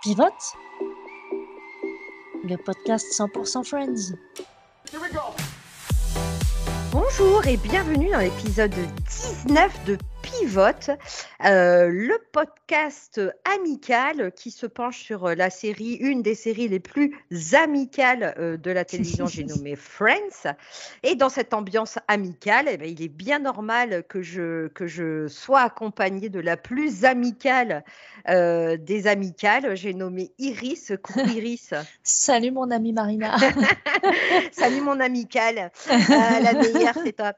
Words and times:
Pivote 0.00 0.54
Le 2.44 2.56
podcast 2.56 3.06
100% 3.18 3.64
Friends. 3.64 4.14
Bonjour 6.92 7.44
et 7.48 7.56
bienvenue 7.56 8.08
dans 8.08 8.20
l'épisode 8.20 8.72
19 9.44 9.84
de 9.86 9.98
Pivote, 10.22 10.90
euh, 11.44 11.88
le 11.88 12.18
podcast 12.32 13.20
amical 13.44 14.32
qui 14.32 14.50
se 14.50 14.66
penche 14.66 15.02
sur 15.02 15.26
euh, 15.26 15.34
la 15.34 15.50
série, 15.50 15.94
une 15.94 16.22
des 16.22 16.34
séries 16.34 16.68
les 16.68 16.80
plus 16.80 17.14
amicales 17.54 18.34
euh, 18.38 18.56
de 18.56 18.70
la 18.70 18.84
télévision, 18.84 19.26
j'ai 19.26 19.44
nommé 19.44 19.76
Friends. 19.76 20.52
Et 21.02 21.14
dans 21.14 21.28
cette 21.28 21.54
ambiance 21.54 21.98
amicale, 22.08 22.66
eh 22.70 22.76
ben, 22.76 22.88
il 22.88 23.02
est 23.02 23.08
bien 23.08 23.38
normal 23.38 24.04
que 24.08 24.22
je, 24.22 24.68
que 24.68 24.86
je 24.86 25.28
sois 25.28 25.60
accompagnée 25.60 26.28
de 26.28 26.40
la 26.40 26.56
plus 26.56 27.04
amicale 27.04 27.84
des 28.26 29.06
amicales. 29.06 29.76
J'ai 29.76 29.94
nommé 29.94 30.32
Iris. 30.38 30.92
Coucou 31.02 31.20
Iris. 31.28 31.72
Salut 32.02 32.50
mon 32.50 32.70
amie 32.70 32.92
Marina. 32.92 33.36
Salut 34.52 34.80
mon 34.80 35.00
amicale. 35.00 35.70
la 35.88 36.52
meilleure, 36.52 36.98
c'est 37.04 37.16
toi. 37.16 37.32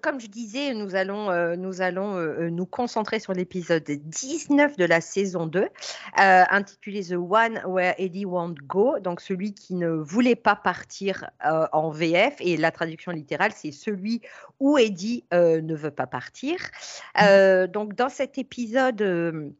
Comme 0.00 0.20
je 0.20 0.28
disais, 0.28 0.74
nous 0.74 0.94
allons, 0.94 1.30
euh, 1.30 1.56
euh, 1.56 2.12
euh, 2.16 2.50
nous 2.50 2.66
concentrer 2.66 3.18
sur 3.18 3.32
l'épisode 3.32 3.84
19 3.84 4.76
de 4.76 4.84
la 4.84 5.00
saison 5.00 5.46
2, 5.46 5.68
intitulé 6.16 7.04
The 7.04 7.12
One 7.12 7.60
Where 7.66 7.94
Eddie 7.98 8.24
Won't 8.24 8.54
Go, 8.66 8.98
donc 9.00 9.20
celui 9.20 9.54
qui 9.54 9.74
ne 9.74 9.90
voulait 9.90 10.36
pas 10.36 10.56
partir 10.56 11.30
en 11.72 11.90
VF, 11.90 12.36
et 12.40 12.56
la 12.56 12.70
traduction 12.70 13.12
littérale, 13.12 13.52
c'est 13.54 13.72
celui 13.72 14.22
où 14.60 14.78
Eddie 14.78 15.24
ne 15.32 15.74
veut 15.74 15.90
pas 15.90 16.06
partir. 16.06 16.58
Donc 17.68 17.94
dans 17.94 18.08
cet 18.08 18.38
épisode, 18.38 19.54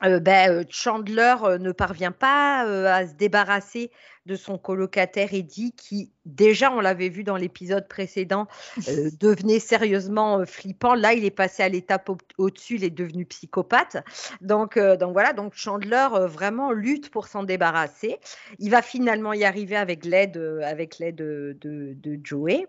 ben, 0.00 0.64
Chandler 0.70 1.34
ne 1.60 1.72
parvient 1.72 2.12
pas 2.12 2.60
à 2.94 3.06
se 3.06 3.14
débarrasser 3.14 3.90
de 4.26 4.36
son 4.36 4.56
colocataire 4.56 5.34
Eddie, 5.34 5.72
qui 5.72 6.10
déjà, 6.24 6.72
on 6.72 6.80
l'avait 6.80 7.08
vu 7.08 7.24
dans 7.24 7.36
l'épisode 7.36 7.86
précédent, 7.88 8.46
euh, 8.88 9.10
devenait 9.20 9.58
sérieusement 9.58 10.38
euh, 10.38 10.44
flippant. 10.46 10.94
Là, 10.94 11.12
il 11.12 11.24
est 11.24 11.30
passé 11.30 11.62
à 11.62 11.68
l'étape 11.68 12.10
au-dessus, 12.38 12.76
il 12.76 12.84
est 12.84 12.90
devenu 12.90 13.26
psychopathe. 13.26 13.98
Donc, 14.40 14.76
euh, 14.76 14.96
donc 14.96 15.12
voilà, 15.12 15.32
donc 15.32 15.54
Chandler 15.54 16.08
vraiment 16.26 16.72
lutte 16.72 17.10
pour 17.10 17.26
s'en 17.26 17.42
débarrasser. 17.42 18.18
Il 18.58 18.70
va 18.70 18.82
finalement 18.82 19.32
y 19.32 19.44
arriver 19.44 19.76
avec 19.76 20.04
l'aide 20.04 20.36
avec 20.64 20.98
l'aide 20.98 21.16
de, 21.16 21.56
de 21.60 22.18
Joey. 22.22 22.66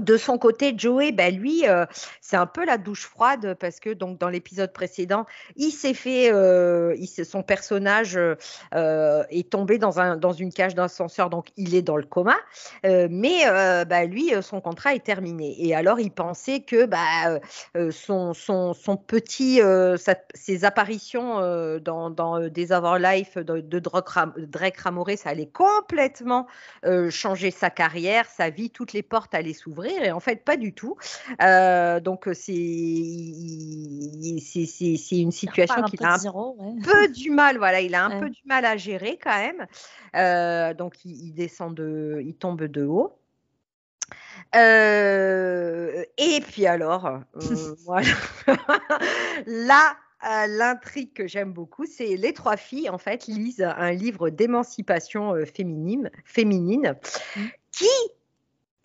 De 0.00 0.16
son 0.16 0.38
côté, 0.38 0.74
Joey, 0.76 1.12
ben 1.12 1.34
lui, 1.34 1.66
euh, 1.66 1.86
c'est 2.20 2.36
un 2.36 2.46
peu 2.46 2.64
la 2.64 2.78
douche 2.78 3.06
froide 3.06 3.56
parce 3.58 3.80
que 3.80 3.90
donc 3.90 4.18
dans 4.18 4.28
l'épisode 4.28 4.72
précédent, 4.72 5.26
il 5.56 5.70
s'est 5.70 5.94
fait, 5.94 6.32
euh, 6.32 6.94
son 7.24 7.42
personnage 7.42 8.18
euh, 8.18 9.24
est 9.30 9.50
tombé 9.50 9.78
dans 9.78 10.00
un 10.00 10.16
dans 10.16 10.32
une 10.32 10.52
cage 10.52 10.74
d'ascenseur, 10.74 11.30
donc 11.30 11.48
il 11.56 11.74
est 11.74 11.82
dans 11.82 11.96
le 11.96 12.04
coma. 12.04 12.36
mais 12.84 13.44
ben 13.86 14.10
lui, 14.10 14.32
son 14.42 14.60
contrat 14.60 14.94
est 14.94 15.04
terminé. 15.04 15.56
Et 15.58 15.74
alors 15.74 16.00
il 16.00 16.10
pensait 16.10 16.60
que 16.60 16.86
bah, 16.86 17.40
son, 17.90 18.34
son, 18.34 18.74
son 18.74 18.96
petit, 18.96 19.60
ses 20.34 20.64
apparitions 20.64 21.78
dans, 21.78 22.10
dans 22.10 22.48
Des 22.48 22.66
Life 23.00 23.38
de, 23.38 23.60
de 23.60 23.78
Drake 23.78 24.76
Ramoray, 24.78 25.16
ça 25.16 25.30
allait 25.30 25.46
complètement 25.46 26.46
changer 27.10 27.50
sa 27.50 27.70
carrière, 27.70 28.26
sa 28.26 28.50
vie, 28.50 28.70
toutes 28.70 28.92
les 28.92 29.02
portes 29.02 29.34
allaient 29.34 29.52
s'ouvrir 29.52 29.85
et 29.90 30.12
en 30.12 30.20
fait 30.20 30.44
pas 30.44 30.56
du 30.56 30.72
tout. 30.72 30.96
Euh, 31.42 32.00
donc 32.00 32.28
c'est 32.32 32.52
c'est 34.40 35.18
une 35.18 35.32
situation 35.32 35.82
qui 35.82 36.02
a 36.02 36.14
un 36.14 36.76
peu 36.82 37.08
du 37.08 37.30
mal, 37.30 37.58
voilà, 37.58 37.80
il 37.80 37.94
a 37.94 38.04
un 38.04 38.20
peu 38.20 38.30
du 38.30 38.42
mal 38.44 38.64
à 38.64 38.76
gérer 38.76 39.18
quand 39.22 39.36
même. 39.36 39.66
Euh, 40.14 40.74
donc 40.74 41.04
il, 41.04 41.32
descend 41.32 41.74
de, 41.74 42.22
il 42.24 42.34
tombe 42.34 42.62
de 42.62 42.84
haut. 42.84 43.18
Euh, 44.54 46.04
et 46.18 46.40
puis 46.40 46.66
alors, 46.66 47.20
voilà. 47.84 48.08
là, 49.46 49.96
l'intrigue 50.48 51.12
que 51.12 51.26
j'aime 51.26 51.52
beaucoup, 51.52 51.86
c'est 51.86 52.16
les 52.16 52.32
trois 52.32 52.56
filles 52.56 52.88
en 52.88 52.98
fait 52.98 53.26
lisent 53.26 53.62
un 53.76 53.92
livre 53.92 54.30
d'émancipation 54.30 55.34
féminine, 55.44 56.10
féminine 56.24 56.96
mmh. 57.36 57.40
qui 57.72 57.88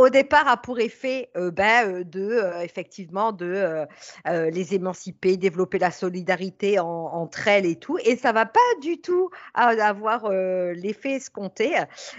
au 0.01 0.09
départ 0.09 0.47
a 0.47 0.57
pour 0.57 0.79
effet 0.79 1.29
euh, 1.37 1.51
ben, 1.51 1.87
euh, 1.87 2.03
de 2.03 2.21
euh, 2.21 2.61
effectivement 2.61 3.31
de 3.31 3.85
les 4.25 4.73
émanciper, 4.73 5.37
développer 5.37 5.79
la 5.79 5.91
solidarité 5.91 6.79
entre 6.79 7.47
elles 7.47 7.65
et 7.65 7.75
tout, 7.75 7.97
et 8.03 8.15
ça 8.15 8.31
va 8.31 8.45
pas 8.45 8.59
du 8.81 8.99
tout 8.99 9.29
avoir 9.53 10.29
l'effet 10.29 11.13
escompté. 11.13 11.75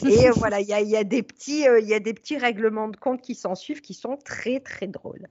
Et 0.07 0.31
voilà, 0.31 0.61
il 0.61 0.67
y 0.67 0.97
a, 0.97 1.05
des 1.05 1.23
petits, 1.23 1.65
il 1.81 1.89
y 1.89 1.95
a 1.95 2.01
des 2.01 2.15
petits 2.15 2.39
règlements 2.39 2.89
de 2.89 2.97
compte 2.97 3.21
qui 3.21 3.35
s'en 3.35 3.55
suivent 3.55 3.81
qui 3.81 3.95
sont 3.95 4.17
très 4.17 4.61
très 4.61 4.87
drôles. 4.87 5.27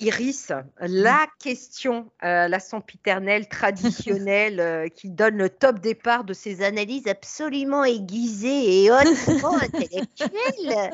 Iris, 0.00 0.52
la 0.80 1.26
question, 1.38 2.10
euh, 2.24 2.48
la 2.48 2.58
sempiternelle 2.58 3.48
traditionnelle 3.48 4.60
euh, 4.60 4.88
qui 4.88 5.10
donne 5.10 5.36
le 5.36 5.50
top 5.50 5.78
départ 5.78 6.24
de 6.24 6.32
ces 6.32 6.62
analyses 6.62 7.06
absolument 7.06 7.84
aiguisées 7.84 8.84
et 8.84 8.90
hautement 8.90 9.56
intellectuelles. 9.62 10.92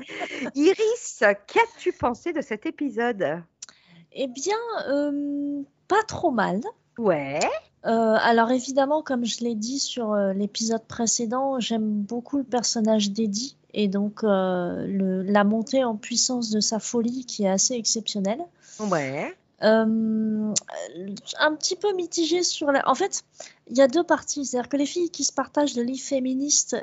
Iris, 0.55 1.23
qu'as-tu 1.47 1.93
pensé 1.93 2.33
de 2.33 2.41
cet 2.41 2.67
épisode? 2.67 3.43
Eh 4.13 4.27
bien, 4.27 4.57
euh, 4.89 5.63
pas 5.89 6.03
trop 6.09 6.31
mal. 6.31 6.61
Ouais. 6.99 7.41
alors 7.85 8.51
évidemment, 8.51 9.03
comme 9.03 9.25
je 9.25 9.45
l'ai 9.45 9.55
dit 9.55 9.79
sur 9.79 10.15
l'épisode 10.15 10.85
précédent, 10.87 11.61
j'aime 11.61 12.03
beaucoup 12.03 12.39
le 12.39 12.45
personnage 12.45 13.11
d'Eddie 13.11 13.57
et 13.77 13.89
donc 13.89 14.23
la 14.25 15.45
montée 15.45 15.85
en 15.85 15.97
puissance 15.97 16.51
de 16.51 16.61
sa 16.61 16.81
folie 16.81 17.25
qui 17.27 17.45
est 17.45 17.49
assez 17.49 17.75
exceptionnelle. 17.75 18.45
Ouais. 18.81 19.37
Euh, 19.63 20.53
un 21.39 21.55
petit 21.55 21.77
peu 21.77 21.95
mitigé 21.95 22.43
sur 22.43 22.73
la. 22.73 22.87
En 22.89 22.95
fait, 22.95 23.23
il 23.69 23.77
y 23.79 23.83
a 23.83 23.89
deux 23.89 24.05
parties. 24.05 24.45
C'est-à-dire 24.45 24.69
que 24.69 24.77
les 24.77 24.87
filles 24.87 25.11
qui 25.11 25.25
se 25.25 25.33
partagent 25.33 25.75
de 25.75 25.83
livres 25.83 26.05
féministes, 26.05 26.77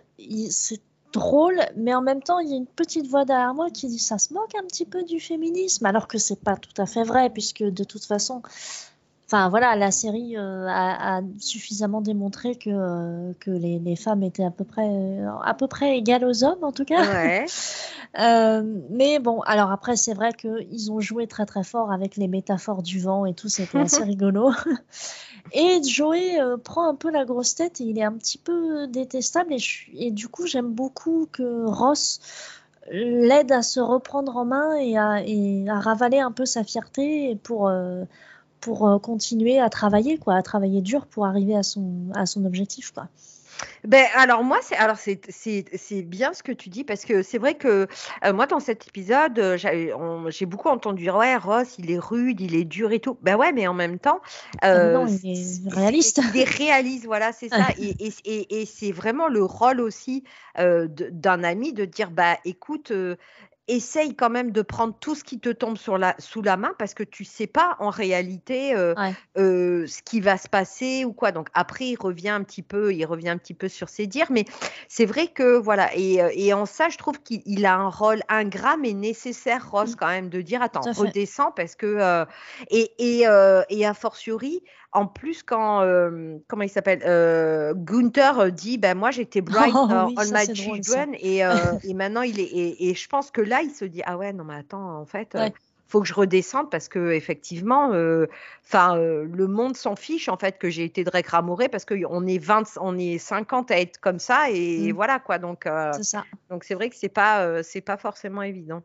c'est 0.49 0.81
drôle, 1.11 1.59
mais 1.75 1.93
en 1.93 2.01
même 2.01 2.23
temps, 2.23 2.39
il 2.39 2.49
y 2.49 2.53
a 2.53 2.57
une 2.57 2.65
petite 2.65 3.07
voix 3.07 3.25
derrière 3.25 3.53
moi 3.53 3.69
qui 3.69 3.87
dit 3.87 3.99
ça 3.99 4.17
se 4.17 4.33
moque 4.33 4.55
un 4.55 4.65
petit 4.65 4.85
peu 4.85 5.03
du 5.03 5.19
féminisme, 5.19 5.85
alors 5.85 6.07
que 6.07 6.17
c'est 6.17 6.39
pas 6.39 6.57
tout 6.57 6.81
à 6.81 6.87
fait 6.87 7.03
vrai, 7.03 7.29
puisque 7.29 7.63
de 7.63 7.83
toute 7.83 8.05
façon, 8.05 8.41
Enfin 9.33 9.49
voilà, 9.49 9.75
la 9.75 9.89
série 9.89 10.37
euh, 10.37 10.67
a, 10.69 11.21
suffisamment 11.39 12.01
démontré 12.01 12.53
que, 12.53 12.69
euh, 12.69 13.33
que 13.39 13.49
les, 13.49 13.95
femmes 13.95 14.21
étaient 14.21 14.43
à 14.43 14.51
peu 14.51 14.63
près 14.63 14.87
euh, 14.87 15.27
à 15.43 15.55
peu 15.55 15.65
près 15.65 15.97
égales 15.97 16.23
aux 16.23 16.43
hommes 16.43 16.63
en 16.63 16.71
tout 16.71 16.85
cas. 16.85 17.01
mais 18.91 19.17
bon, 19.17 19.41
alors 19.41 19.71
après 19.71 19.95
c'est 19.95 20.13
vrai 20.13 20.33
qu'ils 20.33 20.91
ont 20.91 20.99
joué 20.99 21.25
très 21.25 21.47
très 21.47 21.63
fort 21.63 21.91
avec 21.91 22.15
les 22.15 22.27
métaphores 22.27 22.83
du 22.83 22.99
vent 22.99 23.25
et 23.25 23.33
tout, 23.33 23.49
c'était 23.49 23.79
assez 23.79 24.03
rigolo. 24.03 24.51
et 25.51 25.81
Joey 25.81 26.37
prend 26.63 26.87
un 26.87 26.95
peu 26.95 27.09
la 27.09 27.25
grosse 27.25 27.55
tête 27.55 27.81
et 27.81 27.85
il 27.85 27.97
est 27.97 28.03
un 28.03 28.13
petit 28.13 28.37
peu 28.37 28.85
détestable 28.85 29.51
et, 29.53 29.63
et 29.95 30.11
du 30.11 30.27
coup 30.27 30.45
j'aime 30.45 30.69
beaucoup 30.69 31.27
que 31.31 31.65
Ross 31.65 32.19
l'aide 32.91 33.51
à 33.51 33.63
se 33.63 33.79
reprendre 33.79 34.37
en 34.37 34.45
main 34.45 34.75
et 34.75 34.95
à, 34.95 35.23
et 35.25 35.67
à, 35.69 35.79
ravaler 35.79 36.19
un 36.19 36.31
peu 36.31 36.45
sa 36.45 36.63
fierté 36.63 37.35
pour 37.41 37.71
pour 38.63 38.87
euh, 38.87 38.97
continuer 38.97 39.59
à 39.59 39.69
travailler, 39.69 40.17
quoi, 40.17 40.35
à 40.35 40.41
travailler 40.41 40.81
dur 40.81 41.05
pour 41.05 41.25
arriver 41.25 41.55
à 41.55 41.63
son, 41.63 42.09
à 42.15 42.25
son 42.25 42.45
objectif, 42.45 42.91
quoi. 42.91 43.07
Ben 43.85 44.05
alors 44.15 44.43
moi 44.43 44.57
c'est 44.61 44.75
alors 44.75 44.97
c'est 44.97 45.21
c'est 45.29 46.01
bien 46.01 46.33
ce 46.33 46.41
que 46.41 46.51
tu 46.51 46.69
dis 46.69 46.83
parce 46.83 47.05
que 47.05 47.21
c'est 47.21 47.37
vrai 47.37 47.53
que 47.53 47.87
euh, 48.25 48.33
moi 48.33 48.47
dans 48.47 48.59
cet 48.59 48.87
épisode 48.87 49.37
euh, 49.37 49.57
j'ai 50.29 50.45
beaucoup 50.47 50.69
entendu 50.69 51.03
dire 51.03 51.15
ouais 51.15 51.37
Ross 51.37 51.75
il 51.77 51.91
est 51.91 51.99
rude 51.99 52.41
il 52.41 52.55
est 52.55 52.65
dur 52.65 52.91
et 52.91 52.99
tout. 52.99 53.15
Ben 53.21 53.35
ouais 53.35 53.51
mais 53.51 53.67
en 53.67 53.75
même 53.75 53.99
temps 53.99 54.21
ah 54.61 54.85
non, 54.87 55.05
il 55.05 55.67
est 55.67 55.69
réaliste. 55.69 56.19
il 56.33 56.41
est 56.41 56.49
réaliste 56.49 57.05
voilà 57.05 57.31
c'est 57.31 57.49
ça. 57.49 57.67
Et, 57.79 57.95
et, 58.25 58.61
et, 58.61 58.65
c'est 58.65 58.91
vraiment 58.91 59.27
le 59.27 59.43
rôle 59.43 59.79
aussi 59.81 60.23
d'un 60.57 61.43
ami 61.43 61.73
de 61.73 61.85
dire 61.85 62.09
bah 62.09 62.37
écoute 62.43 62.91
essaye 63.67 64.15
quand 64.15 64.29
même 64.29 64.51
de 64.51 64.61
prendre 64.61 64.93
tout 64.99 65.15
ce 65.15 65.23
qui 65.23 65.39
te 65.39 65.49
tombe 65.49 65.77
sur 65.77 65.97
la, 65.97 66.15
sous 66.19 66.41
la 66.41 66.57
main 66.57 66.73
parce 66.77 66.93
que 66.93 67.03
tu 67.03 67.23
sais 67.23 67.47
pas 67.47 67.77
en 67.79 67.89
réalité 67.89 68.75
euh, 68.75 68.93
euh, 69.37 69.87
ce 69.87 70.01
qui 70.03 70.19
va 70.19 70.37
se 70.37 70.49
passer 70.49 71.05
ou 71.05 71.13
quoi. 71.13 71.31
Donc 71.31 71.47
après, 71.53 71.85
il 71.85 71.95
revient 71.95 72.29
un 72.29 72.43
petit 72.43 72.61
peu, 72.61 72.93
il 72.93 73.05
revient 73.05 73.29
un 73.29 73.37
petit 73.37 73.53
peu 73.53 73.69
sur 73.69 73.87
ses 73.87 74.05
dires, 74.05 74.31
mais 74.31 74.45
c'est 74.89 75.05
vrai 75.05 75.27
que 75.27 75.57
voilà. 75.57 75.95
Et, 75.95 76.21
euh, 76.21 76.29
et 76.33 76.53
en 76.53 76.65
ça, 76.65 76.89
je 76.89 76.97
trouve 76.97 77.21
qu'il 77.21 77.65
a 77.65 77.75
un 77.75 77.89
rôle 77.89 78.21
ingrat 78.27 78.75
mais 78.77 78.93
nécessaire, 78.93 79.69
Ross, 79.71 79.93
mmh. 79.93 79.95
quand 79.95 80.07
même, 80.07 80.29
de 80.29 80.41
dire 80.41 80.61
attends, 80.61 80.81
redescends 80.81 81.51
parce 81.51 81.75
que 81.75 82.25
et 82.69 82.91
et, 82.99 83.25
et 83.69 83.85
a 83.85 83.93
fortiori 83.93 84.61
en 84.93 85.07
plus, 85.07 85.43
quand, 85.43 85.81
euh, 85.81 86.37
comment 86.47 86.63
il 86.63 86.69
s'appelle 86.69 87.01
euh, 87.05 87.73
Gunther 87.75 88.39
euh, 88.39 88.49
dit 88.49 88.77
ben 88.77 88.97
moi 88.97 89.11
j'étais 89.11 89.41
bright 89.41 89.73
oh, 89.75 89.87
on 89.89 90.25
my 90.31 90.55
children 90.55 91.15
et, 91.19 91.39
et, 91.83 91.93
maintenant 91.93 92.21
il 92.21 92.39
est 92.39 92.49
et, 92.79 92.93
je 92.93 93.07
pense 93.07 93.31
que 93.31 93.41
là 93.41 93.61
il 93.61 93.71
se 93.71 93.85
dit 93.85 94.01
ah 94.05 94.17
ouais 94.17 94.33
non 94.33 94.43
mais 94.43 94.55
attends 94.55 94.99
en 94.99 95.05
fait 95.05 95.37
faut 95.87 96.01
que 96.01 96.07
je 96.07 96.13
redescende 96.15 96.71
parce 96.71 96.87
que 96.87 97.11
effectivement, 97.11 97.91
enfin, 98.65 98.95
le 98.95 99.47
monde 99.47 99.75
s'en 99.75 99.95
fiche 99.95 100.27
en 100.27 100.37
fait 100.37 100.57
que 100.57 100.67
j'ai 100.67 100.85
été 100.85 101.03
Drake 101.03 101.27
Ramouré 101.27 101.69
parce 101.69 101.85
qu'on 101.85 102.25
est 102.25 102.39
20, 102.39 102.79
on 102.81 102.97
est 102.97 103.19
50 103.19 103.69
à 103.69 103.79
être 103.79 103.99
comme 103.99 104.17
ça 104.17 104.49
et 104.49 104.91
Mm. 104.91 104.95
voilà 104.95 105.19
quoi. 105.19 105.37
Donc, 105.37 105.67
C'est 105.91 106.03
ça. 106.03 106.23
donc 106.49 106.63
c'est 106.63 106.73
vrai 106.73 106.89
que 106.89 106.95
c'est 106.95 107.09
pas, 107.09 107.61
c'est 107.61 107.81
pas 107.81 107.97
forcément 107.97 108.41
évident. 108.41 108.81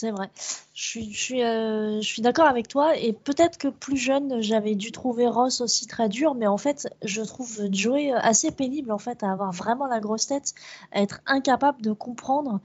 C'est 0.00 0.12
vrai. 0.12 0.30
Je 0.72 0.82
suis, 0.82 1.12
je 1.12 1.20
suis, 1.20 1.42
euh, 1.44 2.00
je 2.00 2.06
suis 2.06 2.22
d'accord 2.22 2.46
avec 2.46 2.68
toi. 2.68 2.96
Et 2.96 3.12
peut-être 3.12 3.58
que 3.58 3.68
plus 3.68 3.98
jeune, 3.98 4.40
j'avais 4.40 4.74
dû 4.74 4.92
trouver 4.92 5.26
Ross 5.28 5.60
aussi 5.60 5.86
très 5.86 6.08
dur. 6.08 6.34
Mais 6.34 6.46
en 6.46 6.56
fait, 6.56 6.88
je 7.04 7.20
trouve 7.20 7.68
Joey 7.70 8.10
assez 8.14 8.50
pénible 8.50 8.92
en 8.92 8.98
fait, 8.98 9.22
à 9.22 9.30
avoir 9.30 9.52
vraiment 9.52 9.86
la 9.86 10.00
grosse 10.00 10.26
tête, 10.28 10.54
à 10.92 11.02
être 11.02 11.20
incapable 11.26 11.82
de 11.82 11.92
comprendre 11.92 12.60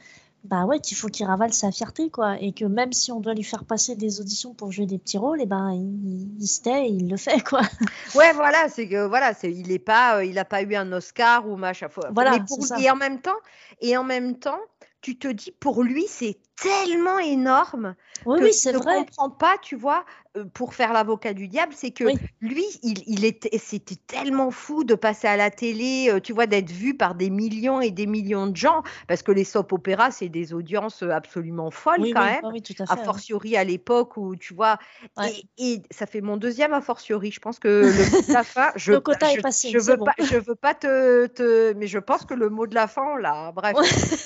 bah 0.46 0.64
ouais, 0.66 0.80
qu'il 0.80 0.96
faut 0.96 1.08
qu'il 1.08 1.26
ravale 1.26 1.52
sa 1.54 1.72
fierté, 1.72 2.10
quoi. 2.12 2.40
Et 2.40 2.54
que 2.54 2.64
même 2.66 2.94
si 2.94 3.12
on 3.12 3.20
doit 3.20 3.34
lui 3.34 3.44
faire 3.44 3.66
passer 3.66 3.96
des 3.96 4.22
auditions 4.22 4.54
pour 4.54 4.72
jouer 4.72 4.86
des 4.86 5.00
petits 5.00 5.18
rôles, 5.18 5.42
et 5.42 5.48
ben 5.48 5.72
il, 5.74 6.38
il 6.40 6.48
se 6.48 6.62
tait 6.62 6.86
et 6.86 6.90
il 6.92 7.10
le 7.10 7.18
fait, 7.18 7.42
quoi. 7.44 7.62
Ouais, 8.16 8.32
voilà, 8.32 8.70
c'est 8.70 8.88
que 8.88 9.08
voilà, 9.08 9.34
c'est 9.34 9.52
il 9.52 9.72
est 9.72 9.80
pas, 9.80 10.18
euh, 10.18 10.24
il 10.24 10.38
a 10.38 10.46
pas 10.46 10.62
eu 10.62 10.76
un 10.76 10.92
Oscar 10.94 11.50
ou 11.50 11.56
machin. 11.58 11.90
Faut- 11.90 12.04
Voilà, 12.14 12.34
mais 12.34 12.46
pour- 12.48 12.64
et 12.80 12.90
en 12.92 12.96
même 12.96 13.20
temps, 13.22 13.36
et 13.82 13.98
en 13.98 14.04
même 14.04 14.38
temps, 14.38 14.60
tu 15.02 15.18
te 15.18 15.28
dis 15.28 15.52
pour 15.52 15.82
lui 15.84 16.06
c'est 16.08 16.38
tellement 16.56 17.20
énorme 17.20 17.96
Oui, 18.26 18.38
que 18.38 18.44
oui, 18.44 18.54
c'est 18.54 18.74
ne 18.74 18.78
vrai. 18.78 19.06
comprend 19.06 19.30
pas, 19.30 19.58
tu 19.62 19.76
vois, 19.76 20.06
euh, 20.38 20.46
pour 20.46 20.74
faire 20.74 20.94
l'avocat 20.94 21.34
du 21.34 21.48
diable, 21.48 21.74
c'est 21.76 21.92
que 21.92 22.06
Oui. 22.06 22.20
lui, 22.42 22.64
il, 22.84 23.04
il 23.08 23.26
était, 23.26 23.58
c'était 23.58 23.96
tellement 23.96 24.52
fou 24.52 24.84
de 24.84 24.96
passer 24.96 25.28
à 25.28 25.38
la 25.38 25.52
télé, 25.52 26.10
euh, 26.10 26.20
tu 26.20 26.34
vois, 26.34 26.46
d'être 26.48 26.72
vu 26.72 26.96
par 26.96 27.16
des 27.16 27.30
millions 27.30 27.82
et 27.82 27.92
des 27.92 28.08
millions 28.08 28.48
de 28.48 28.56
gens, 28.56 28.84
parce 29.08 29.24
que 29.24 29.32
les 29.32 29.44
soap 29.44 29.72
opéras, 29.74 30.12
c'est 30.12 30.30
des 30.30 30.54
audiences 30.54 31.04
euh, 31.04 31.12
absolument 31.12 31.72
folles 31.72 32.02
Oui, 32.02 32.12
quand 32.12 32.26
même. 32.26 32.42
tout 32.62 32.74
à 32.80 32.86
A 32.88 32.96
fait. 32.96 33.00
ouais. 33.00 33.06
fortiori 33.06 33.56
à 33.58 33.64
l'époque 33.64 34.18
où 34.18 34.36
tu 34.36 34.54
vois, 34.54 34.78
Ouais. 35.18 35.32
et, 35.32 35.44
et 35.58 35.82
ça 35.92 36.06
fait 36.06 36.22
mon 36.22 36.38
deuxième 36.38 36.74
a 36.74 36.82
fortiori. 36.82 37.32
Je 37.32 37.40
pense 37.40 37.60
que 37.60 37.68
le 37.68 38.06
mot 38.06 38.22
de 38.28 38.32
la 38.32 38.44
fin, 38.46 38.72
je, 38.76 38.94
Le 38.94 39.00
quota 39.00 39.32
est 39.32 39.38
je, 39.38 39.42
passé, 39.42 39.72
je 39.74 39.80
veux 39.80 39.98
bon. 39.98 40.06
pas, 40.06 40.14
je 40.20 40.36
veux 40.38 40.56
pas 40.56 40.74
te, 40.76 41.28
te- 41.28 41.74
mais 41.74 41.88
je 41.88 42.00
pense 42.00 42.26
que 42.26 42.34
le 42.34 42.50
mot 42.50 42.68
de 42.68 42.76
la 42.76 42.88
fin, 42.88 43.04
on 43.14 43.16
l'a. 43.16 43.52
Bref. 43.52 43.78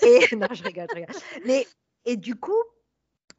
Et 0.01 0.27
non, 0.35 0.47
je 0.51 0.63
rigole, 0.63 0.87
je 0.89 0.95
rigole. 0.95 1.09
Mais 1.43 1.67
et 2.11 2.17
du 2.17 2.35
coup, 2.35 2.53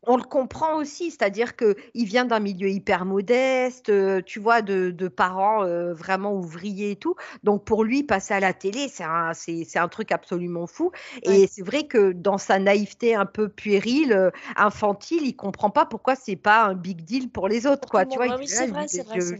on 0.04 0.16
le 0.16 0.22
comprend 0.24 0.76
aussi, 0.78 1.10
c'est-à-dire 1.10 1.56
que 1.56 1.76
il 1.94 2.06
vient 2.06 2.24
d'un 2.24 2.40
milieu 2.40 2.70
hyper 2.70 3.04
modeste, 3.04 3.90
euh, 3.90 4.22
tu 4.22 4.40
vois, 4.40 4.62
de, 4.62 4.90
de 4.90 5.08
parents 5.08 5.62
euh, 5.64 5.92
vraiment 5.94 6.34
ouvriers 6.34 6.92
et 6.92 6.96
tout. 6.96 7.16
Donc 7.44 7.64
pour 7.66 7.84
lui, 7.84 8.02
passer 8.02 8.34
à 8.34 8.40
la 8.40 8.54
télé, 8.54 8.88
c'est 8.88 9.04
un, 9.04 9.34
c'est, 9.34 9.64
c'est 9.64 9.78
un 9.78 9.88
truc 9.88 10.10
absolument 10.12 10.66
fou. 10.66 10.90
Et 11.22 11.46
c'est 11.48 11.62
vrai 11.62 11.86
que 11.86 12.12
dans 12.12 12.38
sa 12.38 12.58
naïveté 12.58 13.14
un 13.14 13.26
peu 13.26 13.48
puérile, 13.50 14.12
euh, 14.14 14.30
infantile, 14.56 15.22
il 15.26 15.36
comprend 15.36 15.70
pas 15.70 15.86
pourquoi 15.86 16.16
c'est 16.16 16.36
pas 16.36 16.64
un 16.64 16.74
big 16.74 17.04
deal 17.04 17.30
pour 17.30 17.48
les 17.48 17.66
autres, 17.66 17.88
quoi. 17.88 18.06
Tu 18.06 18.18
vois, 18.18 18.28
oui, 18.38 18.48
dit, 18.48 18.48
c'est 18.48 18.66
vrai, 18.66 18.86
c'est 18.88 19.02
je- 19.12 19.20
vrai. 19.26 19.36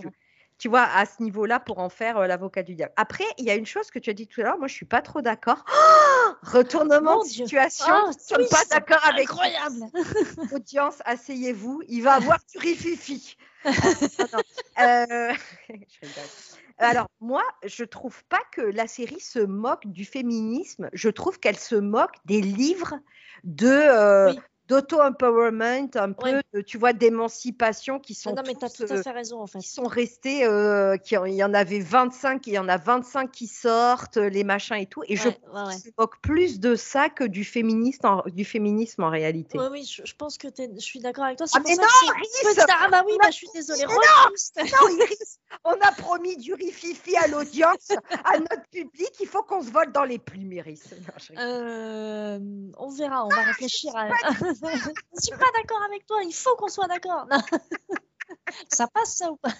Tu 0.61 0.69
vois, 0.69 0.83
à 0.83 1.07
ce 1.07 1.23
niveau-là, 1.23 1.59
pour 1.59 1.79
en 1.79 1.89
faire 1.89 2.19
euh, 2.19 2.27
l'avocat 2.27 2.63
du 2.63 2.75
diable. 2.75 2.93
Après, 2.97 3.25
il 3.39 3.47
y 3.47 3.51
a 3.51 3.55
une 3.55 3.65
chose 3.65 3.91
que 3.91 3.99
tu 3.99 4.11
as 4.11 4.13
dit 4.13 4.27
tout 4.27 4.43
à 4.43 4.45
l'heure, 4.45 4.59
moi 4.59 4.69
je 4.69 4.75
suis 4.75 4.85
pas 4.85 5.01
trop 5.01 5.23
d'accord. 5.23 5.65
Retournement 6.43 7.17
Mon 7.17 7.25
de 7.25 7.29
Dieu. 7.29 7.47
situation, 7.47 7.87
Ah, 7.89 8.05
nous 8.09 8.13
sommes 8.37 8.47
pas 8.49 8.65
d'accord 8.71 9.05
avec 9.07 9.31
Incroyable. 9.31 9.87
Audience, 10.53 10.99
asseyez-vous, 11.07 11.83
il 11.89 12.03
va 12.03 12.13
avoir 12.13 12.39
du 12.53 12.59
rififi. 12.59 13.39
Euh, 13.65 15.33
je. 16.03 16.09
Alors, 16.77 17.09
moi, 17.21 17.43
je 17.65 17.85
trouve 17.85 18.23
pas 18.25 18.41
que 18.53 18.61
la 18.61 18.87
série 18.87 19.21
se 19.21 19.39
moque 19.39 19.87
du 19.87 20.05
féminisme. 20.05 20.91
Je 20.93 21.09
trouve 21.09 21.39
qu'elle 21.39 21.59
se 21.59 21.75
moque 21.75 22.17
des 22.27 22.41
livres 22.43 22.95
de 23.45 23.67
euh, 23.67 24.31
Oui. 24.31 24.41
D'auto-empowerment, 24.71 25.91
un 25.97 26.13
peu, 26.13 26.31
Ouais. 26.31 26.43
de, 26.55 26.61
tu 26.61 26.79
vois, 26.79 26.93
d'émancipation 26.93 27.99
qui 27.99 28.17
Ah 28.19 28.23
sont 28.23 28.35
Non, 28.35 28.43
mais 28.47 28.55
t'as 28.55 28.69
tous, 28.69 28.85
tout 28.87 28.93
à 28.93 28.97
euh, 28.97 29.03
fait 29.03 29.11
raison, 29.11 29.41
en 29.41 29.47
fait. 29.47 29.59
qui 29.59 29.69
sont 29.69 29.85
restés, 29.85 30.45
euh, 30.45 30.97
qui, 30.97 31.15
il 31.27 31.35
y 31.35 31.45
en 31.45 31.55
avait 31.55 31.81
25, 31.81 32.47
il 32.47 32.55
y 32.55 32.59
en 32.59 32.69
a 32.69 32.77
25 32.77 33.31
qui 33.31 33.47
sortent, 33.47 34.17
les 34.17 34.45
machins 34.45 34.77
et 34.77 34.87
tout. 34.87 35.03
Et 35.07 35.17
je 35.17 35.29
Ouais, 35.29 35.39
ouais, 35.55 35.63
ouais. 35.67 35.73
se 35.79 35.89
moque 35.99 36.21
plus 36.23 36.61
de 36.61 36.75
ça 36.77 37.09
que 37.09 37.25
du 37.25 37.45
féminisme 37.45 38.07
en, 38.07 38.23
du 38.27 38.45
féminisme 38.45 39.03
en 39.03 39.11
réalité. 39.11 39.59
Oui, 39.59 39.67
oui, 39.71 39.85
je, 39.85 40.03
je 40.05 40.15
pense 40.15 40.39
que 40.39 40.49
je 40.57 40.79
suis 40.81 41.01
d'accord 41.01 41.25
avec 41.25 41.39
toi. 41.39 41.47
Ah, 41.55 41.59
mais 41.67 41.75
ça 41.75 41.83
non, 41.83 41.89
petit- 41.89 42.61
Ah 42.69 42.89
bah 42.91 43.03
oui, 43.07 43.13
on 43.15 43.17
a- 43.17 43.27
bah, 43.27 43.31
je 43.31 43.37
suis 43.37 43.49
désolée. 43.55 43.85
Mais 43.87 43.95
Retwist. 43.95 44.57
Non, 44.59 44.89
Iris, 44.97 45.39
on 45.65 45.73
a 45.73 45.93
promis 45.99 46.37
du 46.37 46.55
rififi 46.55 47.17
à 47.17 47.27
l'audience, 47.29 47.89
à 48.25 48.39
notre 48.39 48.67
public. 48.71 49.11
Il 49.21 49.27
faut 49.27 49.43
qu'on 49.43 49.63
se 49.63 49.71
vole 49.71 49.93
dans 49.93 50.05
les 50.05 50.19
plumes, 50.19 50.53
Iris. 50.53 50.83
Non, 50.93 51.15
je. 51.19 51.33
Euh, 51.39 52.39
verra, 53.01 53.25
on 53.25 53.29
va 53.29 53.43
réfléchir 53.43 53.95
à. 53.97 54.09
je 54.31 55.21
suis 55.21 55.37
pas 55.37 55.51
d'accord 55.57 55.83
avec 55.87 56.07
toi, 56.07 56.23
il 56.23 56.33
faut 56.33 56.55
qu'on 56.57 56.69
soit 56.69 56.89
d'accord. 56.89 57.27
Ça 58.69 58.87
passe 58.87 59.17
ça 59.17 59.31
ou 59.31 59.37
pas? 59.37 59.53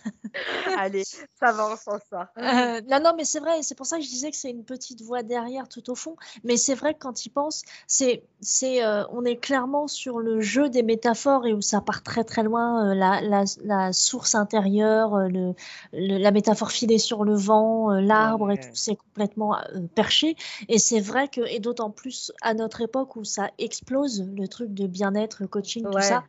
Allez, 0.75 1.05
ça 1.39 1.53
va, 1.53 1.67
on 1.73 1.77
sent 1.77 2.03
ça. 2.11 2.33
Euh, 2.39 2.81
Non, 2.89 3.01
non, 3.03 3.13
mais 3.17 3.25
c'est 3.25 3.41
vrai, 3.41 3.63
c'est 3.63 3.75
pour 3.75 3.87
ça 3.87 3.99
que 3.99 4.05
je 4.05 4.09
disais 4.09 4.31
que 4.31 4.37
c'est 4.37 4.51
une 4.51 4.65
petite 4.65 5.03
voix 5.03 5.23
derrière 5.23 5.69
tout 5.69 5.91
au 5.91 5.95
fond. 5.95 6.17
Mais 6.45 6.57
c'est 6.57 6.75
vrai 6.75 6.95
que 6.95 7.01
quand 7.01 7.27
il 7.27 7.31
pense, 7.31 7.63
c'est, 7.87 8.23
c'est, 8.41 8.83
euh, 8.85 9.05
on 9.11 9.25
est 9.25 9.37
clairement 9.37 9.89
sur 9.89 10.21
le 10.21 10.41
jeu 10.41 10.71
des 10.71 10.83
métaphores 10.83 11.47
et 11.47 11.53
où 11.53 11.61
ça 11.61 11.81
part 11.81 12.03
très 12.03 12.25
très 12.25 12.43
loin. 12.45 12.91
euh, 12.93 12.95
la, 12.95 13.21
la, 13.21 13.45
la 13.65 13.93
source 13.93 14.35
intérieure, 14.37 15.15
euh, 15.17 15.29
le, 15.29 15.55
le- 15.93 16.19
la 16.19 16.31
métaphore 16.31 16.71
filée 16.71 16.99
sur 16.99 17.25
le 17.25 17.35
vent, 17.35 17.91
euh, 17.93 18.01
l'arbre 18.01 18.51
et 18.53 18.57
Ouais. 18.57 18.61
tout, 18.61 18.75
c'est 18.75 18.97
complètement 18.97 19.59
euh, 19.59 19.81
perché. 19.95 20.37
Et 20.69 20.79
c'est 20.79 21.01
vrai 21.01 21.29
que, 21.29 21.41
et 21.43 21.59
d'autant 21.61 21.91
plus 21.91 22.33
à 22.43 22.55
notre 22.55 22.81
époque 22.81 23.17
où 23.17 23.25
ça 23.25 23.51
explose, 23.59 24.23
le 24.37 24.49
truc 24.49 24.73
de 24.73 24.87
bien-être, 24.87 25.45
coaching, 25.47 25.91
tout 25.91 26.01
ça. 26.01 26.25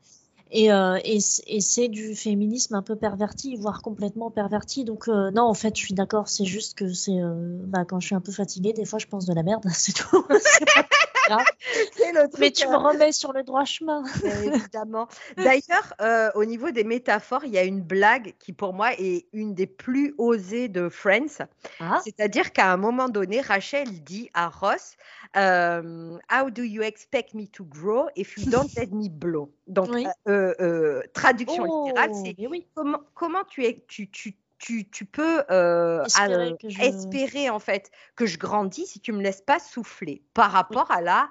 Et, 0.54 0.72
euh, 0.72 1.00
et, 1.06 1.20
c'est 1.22 1.88
du 1.88 2.14
féminisme 2.14 2.76
un 2.76 2.82
peu 2.82 2.98
perverti, 2.98 3.56
voire 3.56 3.82
complètement 3.82 4.30
perverti. 4.32 4.84
Donc, 4.84 5.08
euh, 5.08 5.32
non, 5.32 5.44
en 5.44 5.54
fait, 5.54 5.76
je 5.78 5.82
suis 5.82 5.94
d'accord. 5.94 6.28
C'est 6.28 6.46
juste 6.46 6.78
que 6.78 6.92
c'est. 6.92 7.22
euh, 7.22 7.58
bah, 7.66 7.86
quand 7.86 8.02
je 8.02 8.08
suis 8.08 8.16
un 8.16 8.22
peu 8.22 8.34
fatiguée, 8.34 8.74
des 8.74 8.86
fois, 8.86 9.00
je 9.00 9.08
pense 9.08 9.26
de 9.26 9.34
la 9.34 9.44
merde, 9.44 9.64
c'est 9.74 9.94
tout. 9.94 10.26
Le 12.14 12.28
truc. 12.28 12.40
Mais 12.40 12.52
tu 12.52 12.66
euh, 12.68 12.72
me 12.72 12.78
remets 12.78 13.12
sur 13.12 13.34
le 13.34 13.44
droit 13.44 13.66
chemin. 13.66 14.04
Évidemment. 14.44 15.08
D'ailleurs, 15.38 15.94
euh, 16.02 16.30
au 16.36 16.46
niveau 16.46 16.72
des 16.72 16.84
métaphores, 16.84 17.46
il 17.46 17.52
y 17.52 17.58
a 17.58 17.64
une 17.64 17.82
blague 17.82 18.34
qui, 18.40 18.54
pour 18.54 18.74
moi, 18.74 18.92
est 18.98 19.28
une 19.34 19.54
des 19.54 19.68
plus 19.68 20.14
osées 20.18 20.68
de 20.68 20.90
Friends. 20.90 21.46
Ah, 21.80 22.00
C'est-à-dire 22.04 22.52
qu'à 22.52 22.72
un 22.72 22.78
moment 22.78 23.10
donné, 23.10 23.42
Rachel 23.42 24.04
dit 24.04 24.30
à 24.34 24.50
Ross 24.50 24.96
euh, 25.38 26.18
How 26.32 26.50
do 26.50 26.64
you 26.64 26.82
expect 26.82 27.34
me 27.34 27.48
to 27.48 27.64
grow 27.64 28.08
if 28.16 28.38
you 28.38 28.50
don't 28.50 28.70
let 28.76 28.88
me 28.92 29.10
blow? 29.10 29.54
Donc, 29.68 29.90
Oui. 29.92 30.06
euh, 30.28 30.54
euh, 30.60 31.02
traduction 31.14 31.66
oh, 31.68 31.88
littérale, 31.88 32.12
c'est 32.14 32.36
oui. 32.48 32.68
comment, 32.76 33.02
comment 33.14 33.44
tu, 33.46 33.66
es, 33.66 33.84
tu, 33.88 34.10
tu, 34.10 34.36
tu, 34.62 34.90
tu 34.90 35.06
peux 35.06 35.44
euh, 35.50 36.04
Espérer 36.06 36.56
que 36.62 36.70
je- 36.70 36.82
espérer 36.82 37.50
en 37.50 37.60
fait 37.60 37.92
que 38.16 38.26
je 38.26 38.38
grandis 38.38 38.86
si 38.86 39.00
tu 39.00 39.12
me 39.12 39.22
laisses 39.22 39.42
pas 39.42 39.60
souffler 39.60 40.24
par 40.34 40.52
rapport 40.52 40.92
à 40.92 41.02
la 41.02 41.30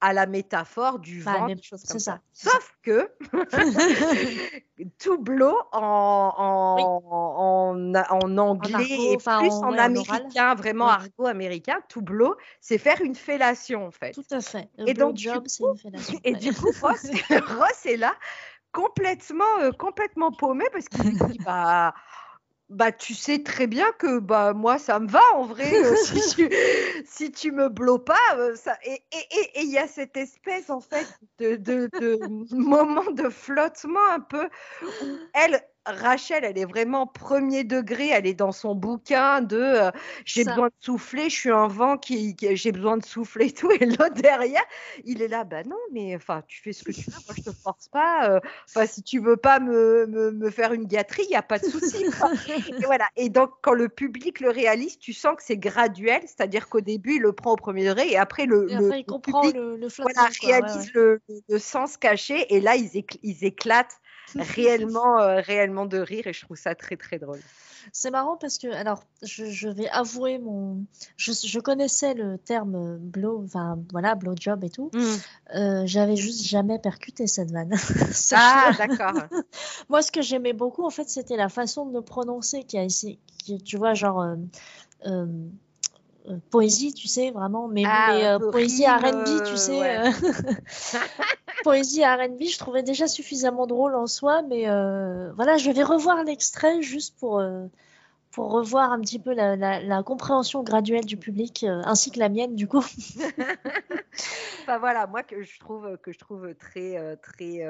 à 0.00 0.12
la 0.12 0.26
métaphore 0.26 0.98
du 0.98 1.22
Bah, 1.22 1.38
comme 1.38 1.56
ça, 1.62 1.76
ça. 1.78 2.20
c'est 2.32 2.48
ça. 2.48 2.50
Sauf 2.50 2.76
que 2.82 3.08
to 4.98 5.16
blow 5.18 5.54
en, 5.70 6.34
en, 6.36 7.02
en, 7.06 7.94
en 7.94 8.38
anglais 8.38 8.74
argot, 8.74 9.12
et 9.12 9.16
plus 9.16 9.28
en- 9.28 9.70
ouais, 9.70 9.78
américain, 9.78 10.54
vraiment 10.56 10.88
argot 10.88 11.26
américain, 11.26 11.76
to 11.88 12.00
blow, 12.00 12.34
c'est 12.60 12.78
faire 12.78 13.00
une 13.00 13.14
fellation 13.14 13.86
en 13.86 13.90
fait. 13.92 14.12
Tout 14.12 14.24
à 14.32 14.40
fait. 14.40 14.68
Et 14.86 14.94
donc, 14.94 15.18
c'est 15.18 15.62
une 15.62 15.76
fellation. 15.76 16.18
Et 16.24 16.32
Ouais. 16.32 16.38
du 16.38 16.52
coup, 16.52 16.72
Ross, 16.80 17.02
Ross 17.48 17.86
est 17.86 17.96
là, 17.96 18.14
complètement, 18.72 19.44
euh, 19.60 19.70
complètement 19.70 20.32
paumé 20.32 20.64
parce 20.72 20.86
qu'il 20.88 21.16
dit 21.28 21.38
bah, 21.46 21.94
bah, 22.72 22.92
tu 22.92 23.14
sais 23.14 23.42
très 23.42 23.66
bien 23.66 23.90
que 23.98 24.18
bah, 24.18 24.52
moi, 24.54 24.78
ça 24.78 24.98
me 24.98 25.08
va 25.08 25.22
en 25.34 25.46
vrai. 25.46 25.72
euh, 25.84 25.94
si, 25.96 26.20
tu, 26.36 26.50
si 27.04 27.30
tu 27.32 27.52
me 27.52 27.68
blows 27.68 27.98
pas, 27.98 28.16
euh, 28.36 28.56
ça. 28.56 28.76
Et 28.84 29.02
il 29.12 29.18
et, 29.18 29.38
et, 29.40 29.60
et 29.60 29.62
il 29.62 29.70
y 29.70 29.78
a 29.78 29.86
cette 29.88 30.16
espèce 30.16 30.70
en 30.70 30.80
fait 30.80 31.06
de, 31.38 31.56
de, 31.56 31.88
de 31.98 32.18
moment 32.56 33.10
de 33.12 33.28
flottement 33.28 34.06
un 34.10 34.20
peu 34.20 34.48
où 34.82 35.18
elle. 35.34 35.62
Rachel, 35.84 36.44
elle 36.44 36.58
est 36.58 36.64
vraiment 36.64 37.08
premier 37.08 37.64
degré, 37.64 38.08
elle 38.10 38.26
est 38.26 38.34
dans 38.34 38.52
son 38.52 38.74
bouquin 38.76 39.40
de 39.42 39.56
euh, 39.58 39.90
j'ai 40.24 40.44
besoin 40.44 40.68
de 40.68 40.74
souffler, 40.78 41.28
je 41.28 41.34
suis 41.34 41.50
un 41.50 41.66
vent 41.66 41.98
qui, 41.98 42.36
qui- 42.36 42.56
j'ai 42.56 42.70
besoin 42.70 42.96
de 42.96 43.04
souffler 43.04 43.46
et 43.46 43.52
tout, 43.52 43.70
et 43.72 43.84
l'autre 43.86 44.14
derrière, 44.14 44.62
il 45.04 45.22
est 45.22 45.28
là, 45.28 45.42
bah 45.42 45.64
non, 45.64 45.76
mais 45.92 46.14
enfin, 46.14 46.42
tu 46.46 46.62
fais 46.62 46.72
ce 46.72 46.84
que 46.84 46.92
tu 46.92 47.10
veux, 47.10 47.16
moi 47.26 47.34
je 47.36 47.42
te 47.50 47.50
force 47.64 47.88
pas. 47.88 48.30
euh, 48.30 48.40
Enfin, 48.74 48.86
si 48.86 49.02
tu 49.02 49.18
veux 49.18 49.36
pas 49.36 49.58
me, 49.58 50.06
me, 50.06 50.30
me 50.30 50.50
faire 50.50 50.72
une 50.72 50.86
gâterie, 50.86 51.24
il 51.24 51.30
n'y 51.30 51.36
a 51.36 51.42
pas 51.42 51.58
de 51.58 51.64
souci. 51.64 51.96
et 52.48 52.84
voilà. 52.84 53.08
Et 53.16 53.28
donc, 53.28 53.50
quand 53.62 53.74
le 53.74 53.88
public 53.88 54.38
le 54.40 54.50
réalise, 54.50 54.98
tu 54.98 55.12
sens 55.12 55.36
que 55.36 55.42
c'est 55.42 55.56
graduel, 55.58 56.20
c'est-à-dire 56.26 56.68
qu'au 56.68 56.80
début, 56.80 57.16
il 57.16 57.22
le 57.22 57.32
prend 57.32 57.52
au 57.52 57.56
premier 57.56 57.88
degré, 57.88 58.08
et 58.08 58.16
après, 58.16 58.46
le, 58.46 58.70
Et 58.70 58.74
le- 58.76 58.92
il 58.98 58.98
le 58.98 59.02
comprend 59.04 59.40
public 59.40 59.56
le, 59.56 59.76
le 59.76 59.88
flottement. 59.88 60.14
voilà, 60.14 60.30
quoi, 60.38 60.48
ouais, 60.48 60.54
réalise 60.60 60.92
ouais. 60.94 61.20
Le, 61.48 61.58
sens 61.58 61.96
caché, 61.96 62.54
et 62.54 62.60
là, 62.60 62.76
ils, 62.76 62.88
écl- 62.90 63.18
ils 63.22 63.44
éclatent 63.44 64.00
réellement, 64.36 65.18
euh, 65.20 65.40
réellement 65.40 65.86
de 65.86 65.98
rire, 65.98 66.26
et 66.26 66.32
je 66.32 66.44
trouve 66.44 66.56
ça 66.56 66.74
très, 66.74 66.96
très 66.96 67.18
drôle. 67.18 67.40
C'est 67.92 68.12
marrant 68.12 68.36
parce 68.36 68.58
que, 68.58 68.68
alors, 68.68 69.02
je, 69.22 69.46
je 69.46 69.68
vais 69.68 69.88
avouer 69.88 70.38
mon. 70.38 70.84
Je, 71.16 71.32
je, 71.32 71.58
connaissais 71.58 72.14
le 72.14 72.38
terme 72.38 72.96
blow, 72.98 73.42
enfin, 73.44 73.78
voilà, 73.90 74.14
blowjob 74.14 74.62
et 74.62 74.70
tout. 74.70 74.90
Mm. 74.94 75.56
Euh, 75.56 75.82
J'avais 75.86 76.14
juste 76.14 76.44
jamais 76.44 76.78
percuté 76.78 77.26
cette 77.26 77.50
vanne. 77.50 77.74
ah, 78.32 78.70
d'accord. 78.78 79.14
Moi, 79.88 80.02
ce 80.02 80.12
que 80.12 80.22
j'aimais 80.22 80.52
beaucoup, 80.52 80.84
en 80.84 80.90
fait, 80.90 81.08
c'était 81.08 81.36
la 81.36 81.48
façon 81.48 81.86
de 81.86 81.94
le 81.94 82.02
prononcer 82.02 82.62
qui 82.62 82.78
a 82.78 82.84
ici, 82.84 83.18
qui, 83.38 83.60
tu 83.62 83.76
vois, 83.76 83.94
genre. 83.94 84.24
Euh, 85.06 85.26
euh, 86.26 86.32
euh, 86.32 86.38
poésie, 86.50 86.92
tu 86.92 87.08
sais, 87.08 87.30
vraiment, 87.30 87.68
mais, 87.68 87.84
ah, 87.86 88.38
poésie 88.50 88.86
RB, 88.86 89.44
tu 89.44 89.56
sais. 89.56 90.02
poésie 91.64 92.04
RB, 92.04 92.42
je 92.42 92.58
trouvais 92.58 92.82
déjà 92.82 93.06
suffisamment 93.06 93.66
drôle 93.66 93.94
en 93.94 94.06
soi, 94.06 94.42
mais 94.42 94.64
voilà, 95.34 95.56
je 95.56 95.70
vais 95.70 95.82
revoir 95.82 96.24
l'extrait 96.24 96.82
juste 96.82 97.18
pour, 97.18 97.42
pour 98.30 98.50
revoir 98.50 98.92
un 98.92 99.00
petit 99.00 99.18
peu 99.18 99.32
la, 99.34 100.02
compréhension 100.02 100.62
graduelle 100.62 101.04
du 101.04 101.16
public, 101.16 101.64
ainsi 101.84 102.10
que 102.10 102.18
la 102.18 102.28
mienne, 102.28 102.54
du 102.54 102.66
coup. 102.68 102.84
enfin 104.62 104.78
voilà, 104.80 105.06
moi 105.06 105.22
que 105.22 105.42
je 105.42 105.58
trouve, 105.60 105.96
que 105.98 106.12
je 106.12 106.18
trouve 106.18 106.54
très, 106.54 107.16
très 107.16 107.62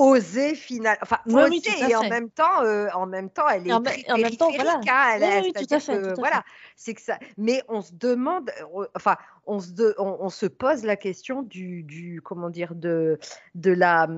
oser 0.00 0.54
final 0.54 0.96
enfin 1.02 1.18
oser 1.26 1.60
et 1.88 1.94
en 1.94 2.08
même 2.08 2.30
temps 2.30 2.62
euh, 2.62 2.88
en 2.94 3.06
même 3.06 3.28
temps 3.28 3.46
elle 3.48 3.68
est 3.68 3.72
en, 3.72 3.76
en 3.76 4.18
même 4.18 4.36
temps 4.36 4.50
voilà 4.50 4.80
hein, 4.88 5.18
elle, 5.20 5.44
oui, 5.44 5.52
tout 5.52 5.74
à 5.74 5.78
fait, 5.78 6.14
voilà 6.16 6.42
c'est 6.74 6.94
que 6.94 7.02
ça 7.02 7.18
mais 7.36 7.62
on 7.68 7.82
se 7.82 7.92
demande 7.92 8.50
euh, 8.74 8.86
enfin 8.96 9.16
on 9.46 9.60
se 9.60 9.94
on, 9.98 10.30
se 10.30 10.46
pose 10.46 10.84
la 10.84 10.96
question 10.96 11.42
du, 11.42 11.82
du 11.82 12.22
comment 12.24 12.48
dire 12.48 12.74
de 12.74 13.18
de 13.54 13.72
la 13.72 14.08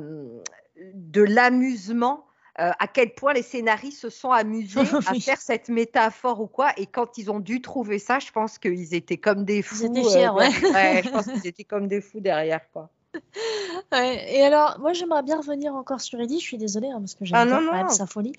de 0.95 1.23
l'amusement 1.23 2.27
euh, 2.61 2.71
à 2.79 2.87
quel 2.87 3.15
point 3.15 3.33
les 3.33 3.43
scénaristes 3.43 3.99
se 3.99 4.11
sont 4.11 4.31
amusés 4.31 4.81
à 5.07 5.15
faire 5.15 5.41
cette 5.41 5.71
métaphore 5.71 6.41
ou 6.41 6.47
quoi. 6.47 6.73
Et 6.77 6.87
quand 6.87 7.17
ils 7.17 7.31
ont 7.31 7.41
dû 7.41 7.63
trouver 7.63 7.99
ça, 7.99 8.19
je 8.19 8.31
pense 8.31 8.59
qu'ils 8.59 8.95
étaient 8.95 9.17
comme 9.17 9.47
des 9.47 9.63
fous. 9.63 9.77
Ils 9.81 9.99
étaient 9.99 10.11
fiers, 10.11 10.29
ouais. 10.29 10.51
ouais. 10.71 11.03
Je 11.03 11.09
pense 11.09 11.25
qu'ils 11.33 11.47
étaient 11.47 11.65
comme 11.65 11.89
des 11.89 12.03
fous 12.03 12.21
derrière, 12.21 12.61
quoi. 12.71 12.91
et 13.93 14.43
alors, 14.43 14.79
moi, 14.81 14.93
j'aimerais 14.93 15.23
bien 15.23 15.39
revenir 15.39 15.75
encore 15.75 16.01
sur 16.01 16.21
Eddie. 16.21 16.39
Je 16.41 16.45
suis 16.45 16.59
désolée 16.59 16.89
hein, 16.89 16.99
parce 17.01 17.15
que 17.15 17.25
j'aime 17.25 17.49
ah, 17.53 17.61
quand 17.65 17.73
même 17.73 17.89
sa 17.91 18.07
folie. 18.07 18.33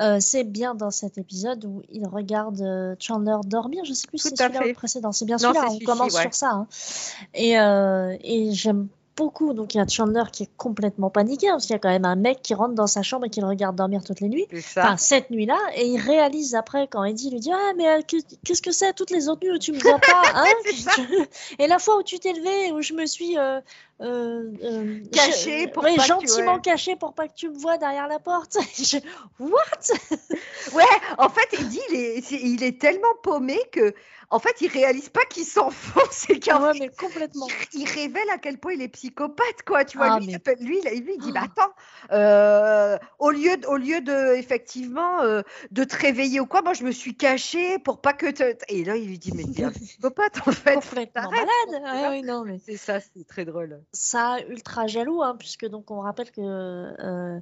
Euh, 0.00 0.18
c'est 0.20 0.44
bien 0.44 0.74
dans 0.74 0.90
cet 0.90 1.18
épisode 1.18 1.64
où 1.64 1.82
il 1.90 2.06
regarde 2.06 2.60
euh, 2.60 2.94
Chandler 2.98 3.36
dormir. 3.44 3.84
Je 3.84 3.92
sais 3.92 4.06
plus 4.06 4.18
si 4.18 4.28
c'est 4.28 4.36
celui-là 4.36 4.68
ou 4.68 4.74
précédent. 4.74 5.12
C'est 5.12 5.24
bien 5.24 5.38
celui-là. 5.38 5.68
On 5.70 5.78
commence 5.80 6.18
sur 6.18 6.34
ça. 6.34 6.50
Hein. 6.50 6.66
Et, 7.34 7.58
euh, 7.58 8.16
et 8.22 8.52
j'aime 8.52 8.88
beaucoup. 9.20 9.52
Donc 9.52 9.74
il 9.74 9.78
y 9.78 9.80
a 9.80 9.86
Chandler 9.86 10.22
qui 10.32 10.44
est 10.44 10.50
complètement 10.56 11.10
paniqué 11.10 11.48
parce 11.48 11.66
qu'il 11.66 11.74
y 11.74 11.76
a 11.76 11.78
quand 11.78 11.90
même 11.90 12.04
un 12.04 12.16
mec 12.16 12.40
qui 12.42 12.54
rentre 12.54 12.74
dans 12.74 12.86
sa 12.86 13.02
chambre 13.02 13.26
et 13.26 13.30
qui 13.30 13.40
le 13.40 13.46
regarde 13.46 13.76
dormir 13.76 14.02
toutes 14.02 14.20
les 14.20 14.28
nuits. 14.28 14.46
Enfin, 14.54 14.96
cette 14.96 15.30
nuit-là. 15.30 15.58
Et 15.74 15.86
il 15.86 15.98
réalise 15.98 16.54
après 16.54 16.88
quand 16.88 17.04
Eddie 17.04 17.30
lui 17.30 17.40
dit 17.40 17.52
Ah, 17.52 17.72
mais 17.76 17.88
euh, 17.88 18.00
qu'est-ce 18.44 18.62
que 18.62 18.72
c'est? 18.72 18.92
Toutes 18.94 19.10
les 19.10 19.28
autres 19.28 19.44
nuits 19.44 19.54
où 19.54 19.58
tu 19.58 19.72
me 19.72 19.78
vois 19.78 19.98
pas 19.98 20.22
hein? 20.34 20.44
Et 21.58 21.66
la 21.66 21.78
fois 21.78 21.98
où 21.98 22.02
tu 22.02 22.18
t'es 22.18 22.32
levé, 22.32 22.72
où 22.72 22.80
je 22.82 22.94
me 22.94 23.06
suis. 23.06 23.36
Euh, 23.36 23.60
euh, 24.00 25.00
caché 25.12 25.68
pour 25.68 25.82
pas 25.82 25.96
gentiment 25.96 26.58
caché 26.58 26.96
pour 26.96 27.12
pas 27.12 27.28
que 27.28 27.34
tu 27.34 27.50
me 27.50 27.58
vois 27.58 27.76
derrière 27.76 28.08
la 28.08 28.18
porte. 28.18 28.56
What? 29.38 29.50
Ouais, 30.72 30.84
en 31.18 31.28
fait, 31.28 31.54
Eddie, 31.58 31.80
il 31.90 31.96
est, 31.96 32.30
il 32.32 32.62
est 32.62 32.80
tellement 32.80 33.14
paumé 33.22 33.58
que 33.72 33.94
en 34.32 34.38
fait, 34.38 34.60
il 34.60 34.68
réalise 34.68 35.08
pas 35.08 35.24
qu'il 35.24 35.44
s'enfonce 35.44 36.26
et 36.30 36.38
qu'en 36.38 36.72
ouais, 36.72 36.90
complètement. 36.96 37.48
Il, 37.72 37.84
révèle 37.88 38.30
à 38.30 38.38
quel 38.38 38.58
point 38.58 38.72
il 38.72 38.82
est 38.82 38.88
psychopathe, 38.88 39.62
quoi. 39.66 39.84
Tu 39.84 39.98
vois, 39.98 40.14
ah, 40.14 40.18
lui, 40.20 40.36
lui, 40.60 40.80
lui, 40.80 41.14
il 41.14 41.20
dit, 41.20 41.32
bah, 41.34 41.42
attends, 41.44 41.72
euh, 42.12 42.96
au 43.18 43.30
lieu, 43.30 43.56
de, 43.56 43.66
au 43.66 43.76
lieu 43.76 44.00
de, 44.00 44.36
effectivement, 44.36 45.20
euh, 45.22 45.42
de 45.72 45.82
te 45.82 45.96
réveiller 45.96 46.38
ou 46.38 46.46
quoi, 46.46 46.62
moi, 46.62 46.74
je 46.74 46.84
me 46.84 46.92
suis 46.92 47.16
caché 47.16 47.80
pour 47.80 48.00
pas 48.00 48.12
que 48.12 48.26
Et 48.68 48.84
là, 48.84 48.96
il 48.96 49.08
lui 49.08 49.18
dit, 49.18 49.32
mais 49.34 49.44
t'es 49.44 49.64
un 49.64 49.72
psychopathe, 49.72 50.46
en 50.46 50.52
fait. 50.52 50.74
Complètement 50.74 51.30
malade. 51.30 51.82
Ah, 51.84 52.08
oui, 52.10 52.22
non, 52.22 52.44
mais... 52.44 52.60
C'est 52.64 52.76
ça, 52.76 53.00
c'est 53.00 53.26
très 53.26 53.44
drôle. 53.44 53.82
Ça, 53.92 54.38
ultra 54.48 54.86
jaloux, 54.86 55.22
hein, 55.22 55.36
puisque 55.38 55.66
donc 55.66 55.90
on 55.90 56.00
rappelle 56.00 56.30
que 56.30 56.40
euh, 56.40 57.40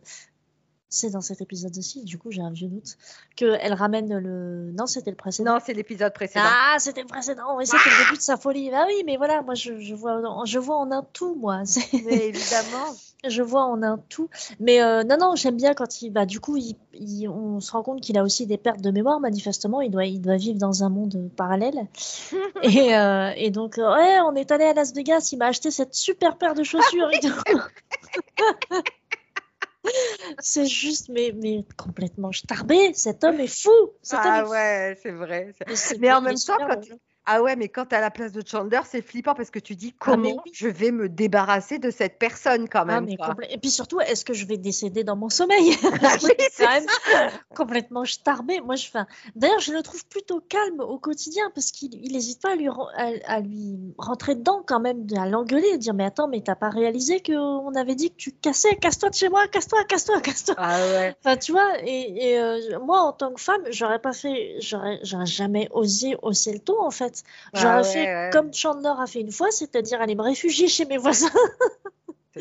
c'est 0.88 1.10
dans 1.10 1.20
cet 1.20 1.42
épisode 1.42 1.76
aussi, 1.76 2.04
du 2.04 2.16
coup 2.18 2.30
j'ai 2.30 2.40
un 2.40 2.50
vieux 2.50 2.68
doute, 2.68 2.96
qu'elle 3.36 3.74
ramène 3.74 4.18
le... 4.18 4.72
Non, 4.72 4.86
c'était 4.86 5.10
le 5.10 5.16
précédent. 5.16 5.54
Non, 5.54 5.60
c'est 5.64 5.74
l'épisode 5.74 6.14
précédent. 6.14 6.46
Ah, 6.46 6.76
c'était 6.78 7.02
le 7.02 7.06
précédent, 7.06 7.56
oui, 7.56 7.66
c'était 7.66 7.90
le 7.90 8.04
début 8.04 8.16
de 8.16 8.22
sa 8.22 8.36
folie. 8.36 8.70
Ah 8.72 8.86
oui, 8.88 9.02
mais 9.04 9.18
voilà, 9.18 9.42
moi 9.42 9.54
je, 9.54 9.78
je, 9.78 9.94
vois, 9.94 10.22
je 10.46 10.58
vois 10.58 10.76
en 10.76 10.90
un 10.90 11.02
tout, 11.02 11.34
moi. 11.34 11.62
Mais 11.92 12.28
évidemment. 12.28 12.94
Je 13.26 13.42
vois 13.42 13.64
en 13.64 13.82
un 13.82 13.98
tout. 14.08 14.28
Mais 14.60 14.82
euh, 14.82 15.02
non, 15.02 15.16
non, 15.18 15.34
j'aime 15.34 15.56
bien 15.56 15.74
quand 15.74 16.02
il... 16.02 16.10
Bah, 16.10 16.26
du 16.26 16.40
coup, 16.40 16.56
il, 16.56 17.28
on 17.28 17.60
se 17.60 17.72
rend 17.72 17.82
compte 17.82 18.00
qu'il 18.00 18.16
a 18.18 18.22
aussi 18.22 18.46
des 18.46 18.58
pertes 18.58 18.80
de 18.80 18.90
mémoire, 18.90 19.20
manifestement. 19.20 19.80
Il 19.80 19.90
doit, 19.90 20.04
il 20.04 20.20
doit 20.20 20.36
vivre 20.36 20.58
dans 20.58 20.84
un 20.84 20.88
monde 20.88 21.30
parallèle. 21.36 21.88
et, 22.62 22.96
euh, 22.96 23.32
et, 23.36 23.50
donc, 23.50 23.76
ouais, 23.78 24.18
on 24.24 24.34
est 24.34 24.50
allé 24.52 24.64
à 24.64 24.72
Las 24.72 24.94
Vegas, 24.94 25.30
il 25.32 25.38
m'a 25.38 25.46
acheté 25.46 25.70
cette 25.70 25.94
super 25.94 26.38
paire 26.38 26.54
de 26.54 26.62
chaussures. 26.62 27.10
c'est 30.38 30.66
juste, 30.66 31.08
mais, 31.08 31.32
mais 31.34 31.64
complètement 31.76 32.32
starbé. 32.32 32.92
Cet 32.94 33.24
homme 33.24 33.40
est 33.40 33.46
fou. 33.46 33.70
ah 34.12 34.44
ouais, 34.46 34.98
c'est 35.02 35.12
vrai. 35.12 35.54
Mais, 35.98 36.12
en 36.12 36.20
même 36.20 36.36
temps, 36.36 36.56
quand, 36.58 36.80
ah 37.30 37.42
ouais, 37.42 37.56
mais 37.56 37.68
quand 37.68 37.84
tu 37.84 37.94
à 37.94 38.00
la 38.00 38.10
place 38.10 38.32
de 38.32 38.42
Chandler, 38.44 38.80
c'est 38.88 39.02
flippant 39.02 39.34
parce 39.34 39.50
que 39.50 39.58
tu 39.58 39.76
dis 39.76 39.92
ah, 39.92 39.96
comment 39.98 40.42
je 40.50 40.66
vais 40.66 40.90
me 40.90 41.10
débarrasser 41.10 41.78
de 41.78 41.90
cette 41.90 42.18
personne 42.18 42.70
quand 42.70 42.86
ah, 42.88 43.00
même. 43.02 43.08
Et 43.50 43.58
puis 43.58 43.70
surtout, 43.70 44.00
est-ce 44.00 44.24
que 44.24 44.32
je 44.32 44.46
vais 44.46 44.56
décéder 44.56 45.04
dans 45.04 45.16
mon 45.16 45.28
sommeil? 45.28 45.76
Oui, 46.22 46.30
C'est 46.50 46.64
quand 46.64 46.70
même 46.70 47.30
complètement 47.54 48.04
starbé. 48.04 48.60
Moi, 48.60 48.76
je, 48.76 48.88
d'ailleurs, 49.36 49.60
je 49.60 49.72
le 49.72 49.82
trouve 49.82 50.04
plutôt 50.06 50.40
calme 50.40 50.80
au 50.80 50.98
quotidien 50.98 51.50
parce 51.54 51.70
qu'il 51.70 51.90
n'hésite 52.10 52.40
pas 52.40 52.52
à 52.52 52.56
lui, 52.56 52.68
à, 53.26 53.40
lui 53.40 53.78
rentrer 53.98 54.34
dedans 54.34 54.62
quand 54.66 54.80
même, 54.80 55.06
à 55.16 55.26
l'engueuler, 55.26 55.68
et 55.74 55.78
dire 55.78 55.92
mais 55.92 56.04
attends, 56.04 56.28
mais 56.28 56.40
t'as 56.40 56.54
pas 56.54 56.70
réalisé 56.70 57.22
qu'on 57.22 57.74
avait 57.74 57.94
dit 57.94 58.10
que 58.10 58.16
tu 58.16 58.32
cassais, 58.32 58.74
casse-toi 58.76 59.10
de 59.10 59.14
chez 59.14 59.28
moi, 59.28 59.46
casse-toi, 59.48 59.84
casse-toi, 59.84 60.20
casse-toi. 60.22 60.54
Ah 60.56 60.78
ouais. 60.78 61.14
Enfin, 61.22 61.36
tu 61.36 61.52
vois, 61.52 61.72
et, 61.84 62.38
euh, 62.38 62.78
moi 62.80 63.00
en 63.00 63.12
tant 63.12 63.32
que 63.32 63.40
femme, 63.40 63.62
j'aurais 63.70 64.00
pas 64.00 64.12
fait, 64.12 64.56
j'aurais 64.60 65.00
jamais 65.02 65.68
osé 65.72 66.16
hausser 66.22 66.52
le 66.52 66.60
ton 66.60 66.80
en 66.82 66.90
fait. 66.90 67.17
Bah 67.52 67.60
J'aurais 67.60 67.84
fait 67.84 68.30
comme 68.32 68.52
Chandler 68.52 68.92
a 68.98 69.06
fait 69.06 69.20
une 69.20 69.32
fois, 69.32 69.50
c'est-à-dire 69.50 70.00
aller 70.00 70.14
me 70.14 70.22
réfugier 70.22 70.68
chez 70.68 70.84
mes 70.84 70.98
voisins. 70.98 71.28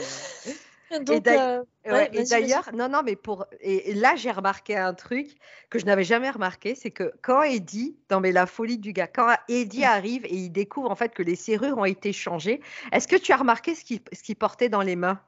Donc, 0.92 1.10
et 1.10 2.24
d'ailleurs, 2.24 2.70
non, 2.74 2.88
non, 2.88 3.02
mais 3.04 3.18
pour. 3.18 3.46
Et, 3.60 3.94
là, 3.94 4.16
j'ai 4.16 4.32
remarqué 4.32 4.78
un 4.78 4.94
truc 4.94 5.36
que 5.70 5.80
je 5.80 5.86
n'avais 5.86 6.06
jamais 6.06 6.30
remarqué 6.30 6.76
c'est 6.76 6.92
que 6.92 7.12
quand 7.22 7.42
Eddie, 7.42 7.98
dans 8.08 8.22
mais 8.22 8.32
la 8.32 8.46
folie 8.46 8.78
du 8.78 8.94
gars, 8.94 9.08
quand 9.08 9.36
Eddie 9.50 9.84
arrive 9.84 10.26
et 10.26 10.36
il 10.36 10.50
découvre 10.50 10.90
en 10.90 10.96
fait 10.96 11.14
que 11.14 11.24
les 11.24 11.36
serrures 11.36 11.78
ont 11.78 11.86
été 11.86 12.14
changées, 12.14 12.62
est-ce 12.94 13.08
que 13.08 13.18
tu 13.18 13.34
as 13.34 13.38
remarqué 13.38 13.76
ce 13.76 13.84
qu'il 13.84 14.36
portait 14.38 14.70
dans 14.70 14.82
les 14.82 14.96
mains? 14.96 15.20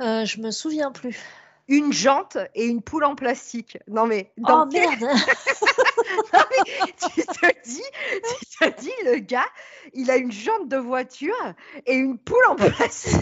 Euh, 0.00 0.24
Je 0.24 0.40
me 0.40 0.50
souviens 0.50 0.90
plus 0.90 1.20
une 1.68 1.92
jante 1.92 2.36
et 2.54 2.66
une 2.66 2.82
poule 2.82 3.04
en 3.04 3.14
plastique. 3.14 3.78
Non 3.88 4.06
mais 4.06 4.32
oh 4.48 4.64
merde 4.72 5.00
tu 7.14 7.22
te 7.22 7.62
dis, 7.64 7.82
tu 8.50 8.58
te 8.58 8.80
dis 8.80 8.92
le 9.04 9.18
gars, 9.18 9.46
il 9.92 10.10
a 10.10 10.16
une 10.16 10.32
jante 10.32 10.68
de 10.68 10.76
voiture 10.76 11.54
et 11.86 11.94
une 11.94 12.18
poule 12.18 12.44
en 12.48 12.56
plastique. 12.56 13.14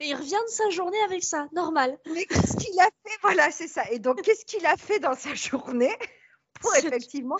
et 0.00 0.08
il 0.08 0.14
revient 0.14 0.30
de 0.30 0.52
sa 0.52 0.70
journée 0.70 1.00
avec 1.04 1.22
ça, 1.22 1.48
normal. 1.52 1.98
Mais 2.12 2.26
qu'est-ce 2.26 2.56
qu'il 2.56 2.78
a 2.80 2.84
fait? 2.84 3.18
Voilà, 3.22 3.50
c'est 3.50 3.68
ça. 3.68 3.82
Et 3.90 3.98
donc 3.98 4.22
qu'est-ce 4.22 4.44
qu'il 4.44 4.66
a 4.66 4.76
fait 4.76 4.98
dans 4.98 5.14
sa 5.14 5.34
journée 5.34 5.96
pour 6.60 6.74
effectivement 6.76 7.36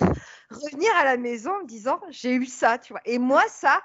revenir 0.50 0.90
à 0.96 1.04
la 1.04 1.16
maison 1.16 1.52
en 1.52 1.60
me 1.60 1.66
disant 1.66 2.00
j'ai 2.10 2.34
eu 2.34 2.46
ça, 2.46 2.78
tu 2.78 2.92
vois. 2.92 3.02
Et 3.04 3.18
moi 3.18 3.42
ça, 3.48 3.82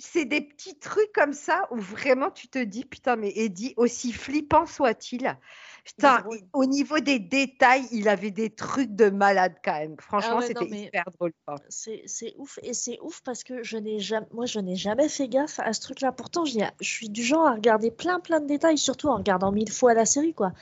c'est 0.00 0.24
des 0.24 0.40
petits 0.40 0.78
trucs 0.78 1.12
comme 1.12 1.32
ça 1.32 1.68
où 1.70 1.76
vraiment 1.76 2.30
tu 2.30 2.48
te 2.48 2.58
dis 2.58 2.84
putain 2.84 3.16
mais 3.16 3.32
Eddie 3.36 3.74
aussi 3.76 4.12
flippant 4.12 4.66
soit-il. 4.66 5.36
Putain 5.84 6.24
au 6.52 6.64
niveau 6.66 6.98
des 7.00 7.18
détails 7.18 7.86
il 7.92 8.08
avait 8.08 8.30
des 8.30 8.50
trucs 8.50 8.94
de 8.94 9.10
malade 9.10 9.54
quand 9.64 9.78
même. 9.78 9.96
Franchement 9.98 10.38
ah 10.40 10.46
c'était 10.46 10.66
hyper 10.66 11.04
drôle 11.18 11.32
c'est 11.68 12.34
ouf 12.38 12.58
et 12.62 12.74
c'est 12.74 12.98
ouf 13.00 13.20
parce 13.22 13.44
que 13.44 13.62
je 13.62 13.76
n'ai 13.76 13.98
jamais 13.98 14.26
moi 14.32 14.46
je 14.46 14.58
n'ai 14.58 14.76
jamais 14.76 15.08
fait 15.08 15.28
gaffe 15.28 15.60
à 15.60 15.72
ce 15.72 15.80
truc 15.80 16.00
là 16.00 16.12
pourtant 16.12 16.44
je 16.44 16.64
suis 16.80 17.08
du 17.08 17.22
genre 17.22 17.46
à 17.46 17.54
regarder 17.54 17.90
plein 17.90 18.20
plein 18.20 18.40
de 18.40 18.46
détails 18.46 18.78
surtout 18.78 19.08
en 19.08 19.16
regardant 19.16 19.52
mille 19.52 19.70
fois 19.70 19.94
la 19.94 20.06
série 20.06 20.34
quoi. 20.34 20.52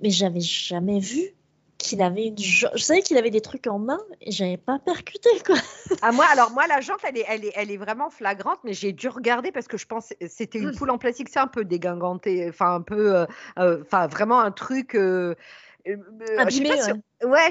Mais 0.00 0.10
j'avais 0.10 0.40
jamais 0.40 1.00
vu 1.00 1.34
qu'il 1.84 2.02
avait 2.02 2.34
je 2.38 2.66
savais 2.76 3.02
qu'il 3.02 3.16
avait 3.16 3.30
des 3.30 3.40
trucs 3.40 3.66
en 3.66 3.78
main 3.78 4.00
et 4.20 4.32
j'avais 4.32 4.56
pas 4.56 4.78
percuté 4.78 5.28
quoi. 5.46 5.56
Ah 6.02 6.12
moi 6.12 6.26
alors 6.32 6.50
moi 6.50 6.66
la 6.66 6.80
jante 6.80 7.00
elle 7.06 7.18
est 7.18 7.24
elle 7.28 7.44
est, 7.44 7.52
elle 7.54 7.70
est 7.70 7.76
vraiment 7.76 8.10
flagrante 8.10 8.58
mais 8.64 8.72
j'ai 8.72 8.92
dû 8.92 9.08
regarder 9.08 9.52
parce 9.52 9.68
que 9.68 9.76
je 9.76 9.86
pense 9.86 10.12
c'était 10.26 10.58
une 10.58 10.70
hmm. 10.70 10.76
poule 10.76 10.90
en 10.90 10.98
plastique 10.98 11.28
c'est 11.28 11.40
un 11.40 11.46
peu 11.46 11.64
dégingantée 11.64 12.46
enfin 12.48 12.76
un 12.76 12.80
peu 12.80 13.14
euh, 13.14 13.26
euh, 13.58 13.82
enfin 13.82 14.06
vraiment 14.06 14.40
un 14.40 14.50
truc 14.50 14.94
euh, 14.94 15.34
Abîmé, 16.38 16.70
Ouais, 16.70 16.94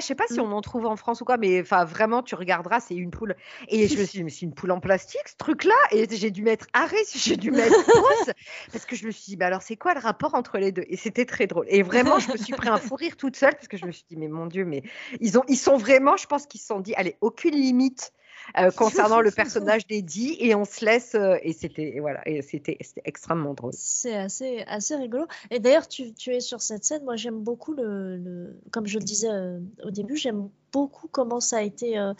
sais 0.06 0.14
pas 0.14 0.24
si 0.28 0.40
Mm. 0.40 0.44
on 0.44 0.52
en 0.52 0.60
trouve 0.60 0.86
en 0.86 0.96
France 0.96 1.20
ou 1.20 1.24
quoi, 1.24 1.36
mais 1.36 1.60
enfin 1.60 1.84
vraiment, 1.84 2.22
tu 2.22 2.34
regarderas, 2.34 2.80
c'est 2.80 2.94
une 2.94 3.10
poule. 3.10 3.34
Et 3.68 3.88
je 3.88 3.98
me 3.98 4.04
suis 4.04 4.18
dit, 4.18 4.24
mais 4.24 4.30
c'est 4.30 4.42
une 4.42 4.54
poule 4.54 4.70
en 4.70 4.80
plastique, 4.80 5.26
ce 5.26 5.36
truc-là? 5.36 5.74
Et 5.92 6.06
j'ai 6.10 6.30
dû 6.30 6.42
mettre 6.42 6.66
arrêt, 6.72 6.96
j'ai 7.14 7.36
dû 7.36 7.50
mettre 7.50 7.84
pause, 7.92 8.32
parce 8.72 8.84
que 8.86 8.96
je 8.96 9.06
me 9.06 9.10
suis 9.10 9.24
dit, 9.24 9.36
bah 9.36 9.46
alors 9.46 9.62
c'est 9.62 9.76
quoi 9.76 9.94
le 9.94 10.00
rapport 10.00 10.34
entre 10.34 10.58
les 10.58 10.72
deux? 10.72 10.84
Et 10.88 10.96
c'était 10.96 11.24
très 11.26 11.46
drôle. 11.46 11.66
Et 11.68 11.82
vraiment, 11.82 12.18
je 12.18 12.30
me 12.32 12.36
suis 12.36 12.52
pris 12.54 12.68
un 12.68 12.78
fou 12.78 12.94
rire 12.96 13.16
toute 13.16 13.36
seule, 13.36 13.54
parce 13.54 13.68
que 13.68 13.76
je 13.76 13.86
me 13.86 13.92
suis 13.92 14.04
dit, 14.08 14.16
mais 14.16 14.28
mon 14.28 14.46
Dieu, 14.46 14.64
mais 14.64 14.82
ils, 15.20 15.38
ont, 15.38 15.44
ils 15.48 15.56
sont 15.56 15.76
vraiment, 15.76 16.16
je 16.16 16.26
pense 16.26 16.46
qu'ils 16.46 16.60
se 16.60 16.66
sont 16.66 16.80
dit, 16.80 16.94
allez, 16.94 17.16
aucune 17.20 17.54
limite. 17.54 18.12
euh, 18.58 18.70
concernant 18.76 19.20
le 19.20 19.30
personnage 19.30 19.86
d'Eddie 19.86 20.36
et 20.40 20.54
on 20.54 20.64
se 20.64 20.84
laisse 20.84 21.14
euh, 21.14 21.36
et 21.42 21.52
c'était 21.52 21.96
voilà 22.00 22.20
et 22.26 22.42
c'était 22.42 22.76
c'était 22.80 23.00
extrêmement 23.04 23.54
drôle. 23.54 23.72
C'est 23.72 24.14
assez, 24.16 24.62
assez 24.66 24.96
rigolo. 24.96 25.26
Et 25.50 25.60
d'ailleurs, 25.60 25.88
tu, 25.88 26.12
tu 26.14 26.30
es 26.30 26.40
sur 26.40 26.60
cette 26.60 26.84
scène. 26.84 27.04
Moi, 27.04 27.16
j'aime 27.16 27.40
beaucoup 27.42 27.72
le, 27.72 28.16
le- 28.16 28.60
Comme 28.70 28.86
je 28.86 28.98
le 28.98 29.04
disais 29.04 29.30
euh, 29.30 29.60
au 29.84 29.90
début, 29.90 30.16
j'aime 30.16 30.48
beaucoup 30.72 31.08
comment 31.08 31.40
ça 31.40 31.58
a 31.58 31.62
été 31.62 31.98
euh, 31.98 32.14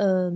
euh, 0.00 0.30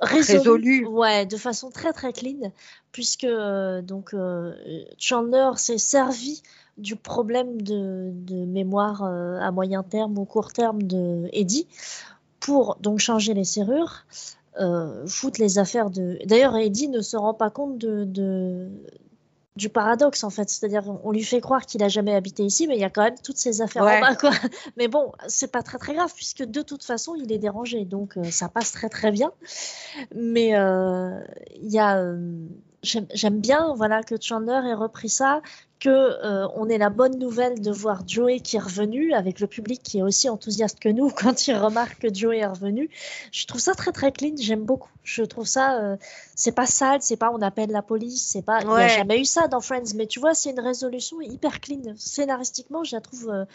résolu. 0.00 0.86
Ouais, 0.86 1.26
de 1.26 1.36
façon 1.36 1.70
très 1.70 1.92
très 1.92 2.12
clean, 2.12 2.52
puisque 2.92 3.24
euh, 3.24 3.82
donc 3.82 4.14
euh, 4.14 4.54
Chandler 4.98 5.50
s'est 5.56 5.78
servi 5.78 6.42
du 6.76 6.96
problème 6.96 7.62
de, 7.62 8.10
de 8.12 8.44
mémoire 8.44 9.04
euh, 9.04 9.38
à 9.40 9.50
moyen 9.52 9.82
terme 9.82 10.18
ou 10.18 10.24
court 10.24 10.52
terme 10.52 10.82
de 10.82 11.28
Eddie 11.32 11.68
pour 12.40 12.76
donc 12.80 12.98
changer 12.98 13.32
les 13.32 13.44
serrures, 13.44 14.04
foutre 15.06 15.40
les 15.40 15.58
affaires 15.58 15.90
de. 15.90 16.18
D'ailleurs, 16.26 16.56
Eddie 16.56 16.88
ne 16.88 17.00
se 17.00 17.16
rend 17.16 17.32
pas 17.34 17.50
compte 17.50 17.78
de, 17.78 18.04
de- 18.04 18.68
du 19.56 19.68
paradoxe 19.68 20.24
en 20.24 20.30
fait, 20.30 20.50
c'est-à-dire 20.50 20.82
on 21.04 21.12
lui 21.12 21.22
fait 21.22 21.40
croire 21.40 21.64
qu'il 21.64 21.82
a 21.84 21.88
jamais 21.88 22.14
habité 22.14 22.42
ici, 22.42 22.66
mais 22.66 22.74
il 22.74 22.80
y 22.80 22.84
a 22.84 22.90
quand 22.90 23.04
même 23.04 23.14
toutes 23.22 23.36
ces 23.36 23.60
affaires 23.60 23.84
Ouais. 23.84 23.98
en 23.98 24.00
bas 24.00 24.16
quoi. 24.16 24.30
Mais 24.76 24.88
bon, 24.88 25.12
c'est 25.28 25.52
pas 25.52 25.62
très 25.62 25.78
très 25.78 25.94
grave 25.94 26.12
puisque 26.14 26.42
de 26.42 26.62
toute 26.62 26.82
façon 26.82 27.14
il 27.14 27.30
est 27.30 27.38
dérangé, 27.38 27.84
donc 27.84 28.16
euh, 28.16 28.24
ça 28.30 28.48
passe 28.48 28.72
très 28.72 28.88
très 28.88 29.12
bien. 29.12 29.30
Mais 30.14 30.56
euh, 30.56 31.20
il 31.62 31.70
y 31.70 31.78
a, 31.78 31.98
euh, 31.98 32.46
j'aime 32.84 33.40
bien 33.40 33.74
voilà 33.74 34.02
que 34.02 34.14
Chandler 34.20 34.60
ait 34.68 34.74
repris 34.74 35.08
ça, 35.08 35.40
que 35.80 35.88
euh, 35.90 36.46
on 36.54 36.68
ait 36.68 36.78
la 36.78 36.90
bonne 36.90 37.18
nouvelle 37.18 37.60
de 37.60 37.70
voir 37.70 38.06
Joey 38.06 38.40
qui 38.40 38.56
est 38.56 38.60
revenu 38.60 39.12
avec 39.12 39.40
le 39.40 39.46
public 39.46 39.82
qui 39.82 39.98
est 39.98 40.02
aussi 40.02 40.28
enthousiaste 40.28 40.78
que 40.78 40.88
nous 40.88 41.10
quand 41.16 41.46
il 41.46 41.56
remarque 41.56 41.98
que 41.98 42.12
Joey 42.14 42.38
est 42.38 42.46
revenu. 42.46 42.88
Je 43.32 43.46
trouve 43.46 43.60
ça 43.60 43.74
très 43.74 43.92
très 43.92 44.12
clean, 44.12 44.34
j'aime 44.38 44.64
beaucoup. 44.64 44.90
Je 45.02 45.22
trouve 45.22 45.46
ça, 45.46 45.80
euh, 45.82 45.96
c'est 46.34 46.52
pas 46.54 46.66
sale, 46.66 47.00
c'est 47.02 47.16
pas 47.16 47.30
on 47.32 47.42
appelle 47.42 47.70
la 47.70 47.82
police, 47.82 48.26
c'est 48.26 48.42
pas, 48.42 48.60
il 48.62 48.68
n'y 48.68 48.74
a 48.74 48.88
jamais 48.88 49.20
eu 49.20 49.24
ça 49.24 49.48
dans 49.48 49.60
Friends, 49.60 49.94
mais 49.94 50.06
tu 50.06 50.20
vois 50.20 50.34
c'est 50.34 50.50
une 50.50 50.60
résolution 50.60 51.20
hyper 51.20 51.60
clean. 51.60 51.94
Scénaristiquement, 51.96 52.84
je 52.84 52.96
la 52.96 53.00
trouve 53.00 53.46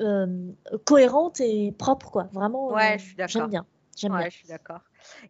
euh, 0.00 0.50
cohérente 0.84 1.40
et 1.40 1.72
propre 1.72 2.10
quoi. 2.10 2.28
Vraiment, 2.32 2.68
Ouais, 2.72 2.98
je 2.98 3.04
suis 3.04 3.14
d'accord. 3.16 3.32
j'aime 3.32 3.50
bien. 3.50 3.66
J'aime 3.96 4.12
Ouais, 4.12 4.18
bien. 4.20 4.28
je 4.30 4.36
suis 4.36 4.48
d'accord. 4.48 4.80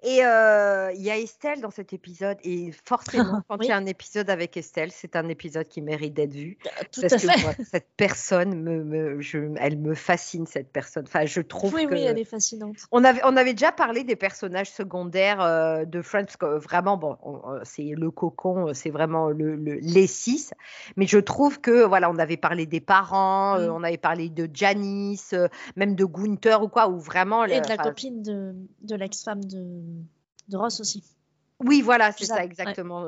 Et 0.03 0.25
euh, 0.25 0.91
il 0.95 1.03
y 1.03 1.11
a 1.11 1.19
Estelle 1.19 1.61
dans 1.61 1.71
cet 1.71 1.93
épisode, 1.93 2.37
et 2.45 2.73
forcément, 2.85 3.43
quand 3.49 3.57
il 3.57 3.61
Oui. 3.61 3.67
y 3.69 3.73
a 3.73 3.77
un 3.77 3.87
épisode 3.87 4.31
avec 4.31 4.57
Estelle, 4.57 4.91
c'est 4.93 5.17
un 5.17 5.29
épisode 5.29 5.69
qui 5.69 5.83
mérite 5.83 6.15
d'être 6.15 6.33
vu. 6.35 6.59
Tout 6.93 7.01
Parce 7.03 7.13
à 7.13 7.17
que 7.17 7.29
fait. 7.33 7.43
moi, 7.43 7.53
cette 7.71 7.89
personne, 7.97 8.55
me, 8.61 8.83
me- 8.85 9.21
je- 9.21 9.53
elle 9.59 9.79
me 9.79 9.95
fascine, 9.95 10.47
cette 10.47 10.71
personne. 10.73 11.05
Enfin, 11.07 11.25
je 11.27 11.41
trouve 11.41 11.75
Oui, 11.75 11.87
que... 11.87 11.95
oui, 11.95 12.03
elle 12.03 12.19
est 12.19 12.25
fascinante. 12.25 12.77
On 12.91 13.05
avait, 13.05 13.21
on 13.25 13.37
avait 13.37 13.53
déjà 13.55 13.73
parlé 13.73 14.05
des 14.05 14.17
personnages 14.17 14.71
secondaires 14.71 15.41
euh, 15.41 15.85
de 15.85 16.03
Friends, 16.03 16.27
que 16.39 16.59
vraiment, 16.59 16.97
bon, 16.97 17.17
on- 17.23 17.53
euh, 17.53 17.61
c'est 17.65 17.93
le 17.97 18.11
cocon, 18.11 18.73
c'est 18.75 18.91
vraiment 18.91 19.29
le, 19.29 19.55
le- 19.57 19.79
les 19.81 20.07
six. 20.07 20.53
Mais 20.97 21.07
je 21.07 21.19
trouve 21.19 21.61
que, 21.61 21.85
voilà, 21.85 22.11
on 22.11 22.19
avait 22.19 22.37
parlé 22.37 22.67
des 22.67 22.81
parents, 22.81 23.59
euh, 23.59 23.69
Mm. 23.69 23.73
on 23.75 23.83
avait 23.85 23.97
parlé 23.99 24.29
de 24.29 24.49
Janice, 24.53 25.35
même 25.77 25.95
de 25.95 26.05
Gunther 26.05 26.63
ou 26.63 26.69
quoi, 26.69 26.89
où 26.89 26.99
vraiment. 26.99 27.45
Et 27.45 27.61
de 27.61 27.69
la 27.69 27.77
copine 27.77 28.23
de, 28.23 28.55
de 28.83 28.95
l'ex-femme 28.97 29.45
de, 29.45 29.62
de 30.49 30.57
Ross 30.57 30.81
aussi. 30.81 31.03
Oui, 31.61 31.83
voilà, 31.83 32.13
c'est 32.13 32.27
ça 32.27 32.45
exactement. 32.45 33.07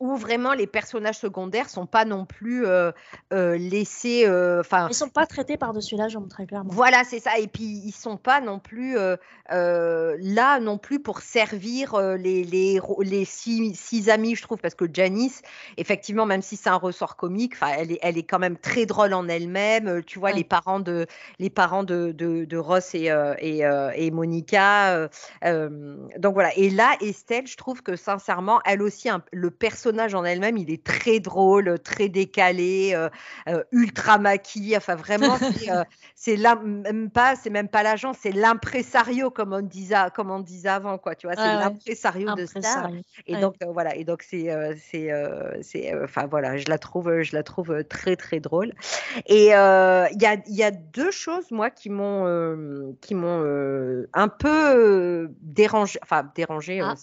Où 0.00 0.16
vraiment 0.16 0.52
les 0.54 0.66
personnages 0.66 1.18
secondaires 1.18 1.70
sont 1.70 1.86
pas 1.86 2.04
non 2.04 2.24
plus 2.26 2.66
euh, 2.66 2.90
euh, 3.32 3.56
laissés. 3.56 4.24
euh, 4.26 4.60
Enfin, 4.60 4.88
Ils 4.90 4.94
sont 4.94 5.08
pas 5.08 5.26
traités 5.26 5.56
par-dessus 5.56 5.96
la 5.96 6.08
jambe, 6.08 6.28
très 6.28 6.46
clairement. 6.46 6.70
voilà, 6.72 7.04
c'est 7.04 7.20
ça. 7.20 7.38
Et 7.38 7.46
puis 7.46 7.62
ils 7.64 7.92
sont 7.92 8.16
pas 8.16 8.40
non 8.40 8.58
plus 8.58 8.98
euh, 8.98 9.16
euh, 9.52 10.16
là 10.20 10.58
non 10.58 10.78
plus 10.78 10.98
pour 11.00 11.20
servir 11.20 11.94
euh, 11.94 12.16
les, 12.16 12.42
les, 12.44 12.80
les 13.02 13.24
six, 13.24 13.74
six 13.74 14.10
amis, 14.10 14.34
je 14.34 14.42
trouve, 14.42 14.58
parce 14.58 14.74
que 14.74 14.84
Janice, 14.92 15.42
effectivement, 15.76 16.26
même 16.26 16.42
si 16.42 16.56
c'est 16.56 16.70
un 16.70 16.76
ressort 16.76 17.16
comique, 17.16 17.52
enfin, 17.54 17.72
elle 17.78 17.92
est, 17.92 17.98
elle 18.02 18.18
est 18.18 18.22
quand 18.24 18.38
même 18.40 18.56
très 18.58 18.86
drôle 18.86 19.14
en 19.14 19.28
elle-même. 19.28 19.86
Euh, 19.86 20.02
Tu 20.04 20.18
vois, 20.18 20.30
Ouais. 20.30 20.36
les 20.36 20.44
parents 20.44 20.80
de 20.80 21.06
les 21.38 21.50
parents 21.50 21.84
de, 21.84 22.10
de, 22.12 22.44
de 22.44 22.56
Ross 22.56 22.94
et 22.94 23.10
euh, 23.10 23.34
et, 23.38 23.64
euh, 23.64 23.90
et 23.94 24.10
Monica. 24.10 24.94
euh, 24.96 25.08
euh, 25.44 25.96
donc 26.18 26.34
voilà. 26.34 26.50
Et 26.56 26.70
là, 26.70 26.96
Estelle, 27.00 27.46
je 27.46 27.56
trouve 27.56 27.82
que 27.82 27.94
sincèrement, 27.96 28.60
elle 28.64 28.82
aussi, 28.82 29.08
un- 29.08 29.22
le 29.32 29.50
personnage 29.50 29.83
en 29.86 30.24
elle-même, 30.24 30.56
il 30.56 30.70
est 30.70 30.84
très 30.84 31.20
drôle, 31.20 31.78
très 31.80 32.08
décalé, 32.08 32.92
euh, 32.94 33.08
euh, 33.48 33.62
ultra 33.72 34.18
maquillé. 34.18 34.76
Enfin, 34.76 34.94
vraiment, 34.94 35.38
c'est 36.16 36.34
euh, 36.34 36.36
là 36.36 36.56
même 36.56 37.10
pas, 37.10 37.36
c'est 37.36 37.50
même 37.50 37.68
pas 37.68 37.82
l'agent, 37.82 38.12
c'est 38.12 38.32
l'impresario 38.32 39.30
comme 39.30 39.52
on 39.52 39.60
disait, 39.62 39.96
comme 40.14 40.30
on 40.30 40.40
disait 40.40 40.68
avant, 40.68 40.98
quoi. 40.98 41.14
Tu 41.14 41.26
vois, 41.26 41.36
c'est 41.36 41.42
Ouais, 41.42 41.56
ouais. 41.56 41.58
l'impresario 41.58 42.32
de 42.32 42.46
Star. 42.46 42.90
Et 43.26 43.34
Ouais. 43.34 43.40
donc 43.40 43.54
euh, 43.62 43.66
voilà, 43.72 43.94
et 43.96 44.04
donc 44.04 44.22
c'est 44.22 44.50
euh, 44.50 44.74
c'est 44.90 45.10
euh, 45.12 45.60
c'est 45.62 45.92
euh, 45.92 46.04
enfin 46.04 46.26
voilà, 46.26 46.56
je 46.56 46.64
la 46.68 46.78
trouve 46.78 47.08
euh, 47.08 47.22
je 47.22 47.34
la 47.34 47.42
trouve 47.42 47.70
euh, 47.72 47.82
très 47.84 48.16
très 48.16 48.40
drôle. 48.40 48.72
Et 49.26 49.54
euh, 49.54 50.06
il 50.12 50.22
y 50.22 50.26
a 50.26 50.34
il 50.46 50.54
y 50.54 50.62
a 50.62 50.70
deux 50.70 51.10
choses 51.10 51.50
moi 51.50 51.70
qui 51.70 51.90
m'ont 51.90 52.26
euh, 52.26 52.92
qui 53.00 53.14
m'ont 53.14 53.42
euh, 53.44 54.08
un 54.14 54.28
peu 54.28 54.48
euh, 54.48 55.28
dérangé, 55.40 55.98
enfin 56.02 56.30
dérangé. 56.34 56.80
euh, 56.82 56.84
Ah. 56.90 56.94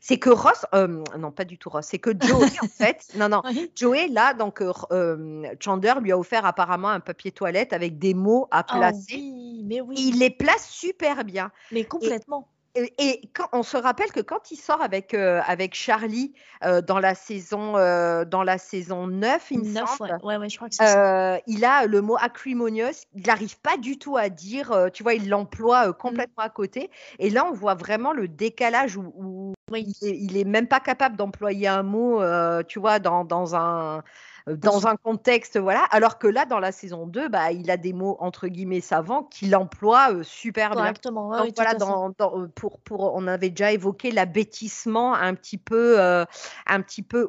C'est 0.00 0.16
grand 0.16 0.18
que 0.18 0.30
Ross, 0.30 0.66
euh, 0.74 1.02
non 1.18 1.30
pas 1.32 1.44
du 1.44 1.58
tout 1.58 1.70
Ross, 1.70 1.86
c'est 1.86 1.98
que 1.98 2.10
Joey 2.10 2.46
en 2.62 2.66
fait, 2.68 3.06
non 3.16 3.28
non. 3.28 3.42
Joey 3.74 4.08
là 4.08 4.34
donc 4.34 4.60
euh, 4.60 4.72
euh, 4.92 5.44
Chandler 5.60 5.94
lui 6.00 6.12
a 6.12 6.18
offert 6.18 6.44
apparemment 6.44 6.88
un 6.90 7.00
papier 7.00 7.32
toilette 7.32 7.72
avec 7.72 7.98
des 7.98 8.14
mots 8.14 8.46
à 8.50 8.64
Oh 8.68 8.76
placer. 8.78 9.14
oui, 9.14 9.62
mais 9.64 9.80
oui, 9.80 9.96
il 9.98 10.18
les 10.18 10.30
place 10.30 10.68
super 10.68 11.24
bien. 11.24 11.50
mais 11.72 11.84
complètement. 11.84 12.48
Et, 12.48 12.59
et 12.76 13.20
quand, 13.34 13.48
on 13.52 13.62
se 13.64 13.76
rappelle 13.76 14.12
que 14.12 14.20
quand 14.20 14.52
il 14.52 14.56
sort 14.56 14.80
avec, 14.80 15.12
euh, 15.12 15.40
avec 15.46 15.74
Charlie 15.74 16.32
euh, 16.64 16.80
dans, 16.80 17.00
la 17.00 17.16
saison, 17.16 17.76
euh, 17.76 18.24
dans 18.24 18.44
la 18.44 18.58
saison 18.58 19.08
9, 19.08 19.50
il 19.50 19.58
me 19.60 19.64
Neuf, 19.64 19.88
semble, 19.96 20.12
ouais. 20.12 20.18
ouais, 20.22 20.36
ouais, 20.36 20.48
je 20.48 20.56
crois 20.56 20.68
que 20.68 20.76
c'est 20.76 20.86
ça. 20.86 21.40
il 21.48 21.64
a 21.64 21.86
le 21.86 22.00
mot 22.00 22.16
acrimonious. 22.20 23.06
Il 23.14 23.26
n'arrive 23.26 23.58
pas 23.60 23.76
du 23.76 23.98
tout 23.98 24.16
à 24.16 24.28
dire, 24.28 24.72
tu 24.92 25.02
vois, 25.02 25.14
il 25.14 25.28
l'emploie 25.28 25.88
euh, 25.88 25.92
complètement 25.92 26.44
à 26.44 26.48
côté. 26.48 26.90
Et 27.18 27.30
là, 27.30 27.44
on 27.44 27.52
voit 27.52 27.74
vraiment 27.74 28.12
le 28.12 28.28
décalage 28.28 28.96
où, 28.96 29.12
où 29.16 29.54
Oui. 29.72 29.92
il, 30.00 30.08
est, 30.08 30.16
il 30.16 30.36
est 30.36 30.44
même 30.44 30.68
pas 30.68 30.80
capable 30.80 31.16
d'employer 31.16 31.66
un 31.66 31.82
mot, 31.82 32.22
tu 32.64 32.78
vois, 32.78 33.00
dans, 33.00 33.24
dans 33.24 33.56
un 33.56 34.04
dans 34.46 34.86
un 34.86 34.96
contexte, 34.96 35.58
voilà. 35.58 35.84
Alors 35.90 36.18
que 36.18 36.26
là, 36.26 36.44
dans 36.46 36.58
la 36.60 36.72
saison 36.72 37.06
2, 37.06 37.28
bah, 37.28 37.52
il 37.52 37.70
a 37.70 37.76
des 37.76 37.92
mots 37.92 38.16
entre 38.20 38.48
guillemets 38.48 38.80
savants 38.80 39.22
qu'il 39.24 39.54
emploie 39.56 40.12
euh, 40.12 40.22
super 40.22 40.74
bien. 40.74 40.84
Ouais, 40.86 41.36
Donc 41.38 41.46
oui, 41.46 41.52
voilà, 41.56 41.74
dans, 41.74 42.10
dans- 42.18 42.48
pour, 42.54 42.80
pour, 42.80 43.14
on 43.14 43.26
avait 43.26 43.50
déjà 43.50 43.72
évoqué 43.72 44.10
l'abêtissement 44.10 45.14
un 45.14 45.34
petit 45.34 45.58
peu, 45.58 46.00
euh, 46.00 46.24
un 46.66 46.80
petit 46.82 47.02
peu 47.02 47.26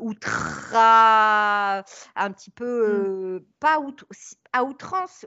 outra, 0.71 1.83
un 2.15 2.31
petit 2.31 2.51
peu 2.51 2.65
Mm. 2.65 3.05
euh, 3.07 3.39
pas 3.59 3.79
out- 3.79 4.05
à 4.53 4.63
outrance, 4.63 5.25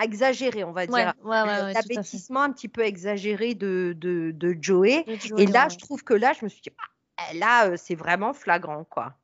exagéré, 0.00 0.64
on 0.64 0.72
va 0.72 0.86
dire. 0.86 1.14
ouais, 1.24 1.30
ouais, 1.42 1.62
ouais. 1.62 1.72
L'abêtissement 1.74 2.42
un 2.42 2.52
petit 2.52 2.68
peu 2.68 2.82
exagéré 2.82 3.54
de, 3.54 3.94
de, 3.96 4.30
de 4.34 4.56
Joey. 4.60 5.04
Et 5.38 5.46
là, 5.52 5.68
je 5.68 5.76
trouve 5.78 6.02
que 6.04 6.14
là, 6.14 6.32
je 6.32 6.44
me 6.44 6.48
suis 6.48 6.62
dit, 6.62 6.70
ah, 7.18 7.34
là, 7.34 7.66
euh, 7.70 7.76
c'est 7.76 7.94
vraiment 7.94 8.32
flagrant, 8.32 8.84
quoi. 8.84 9.14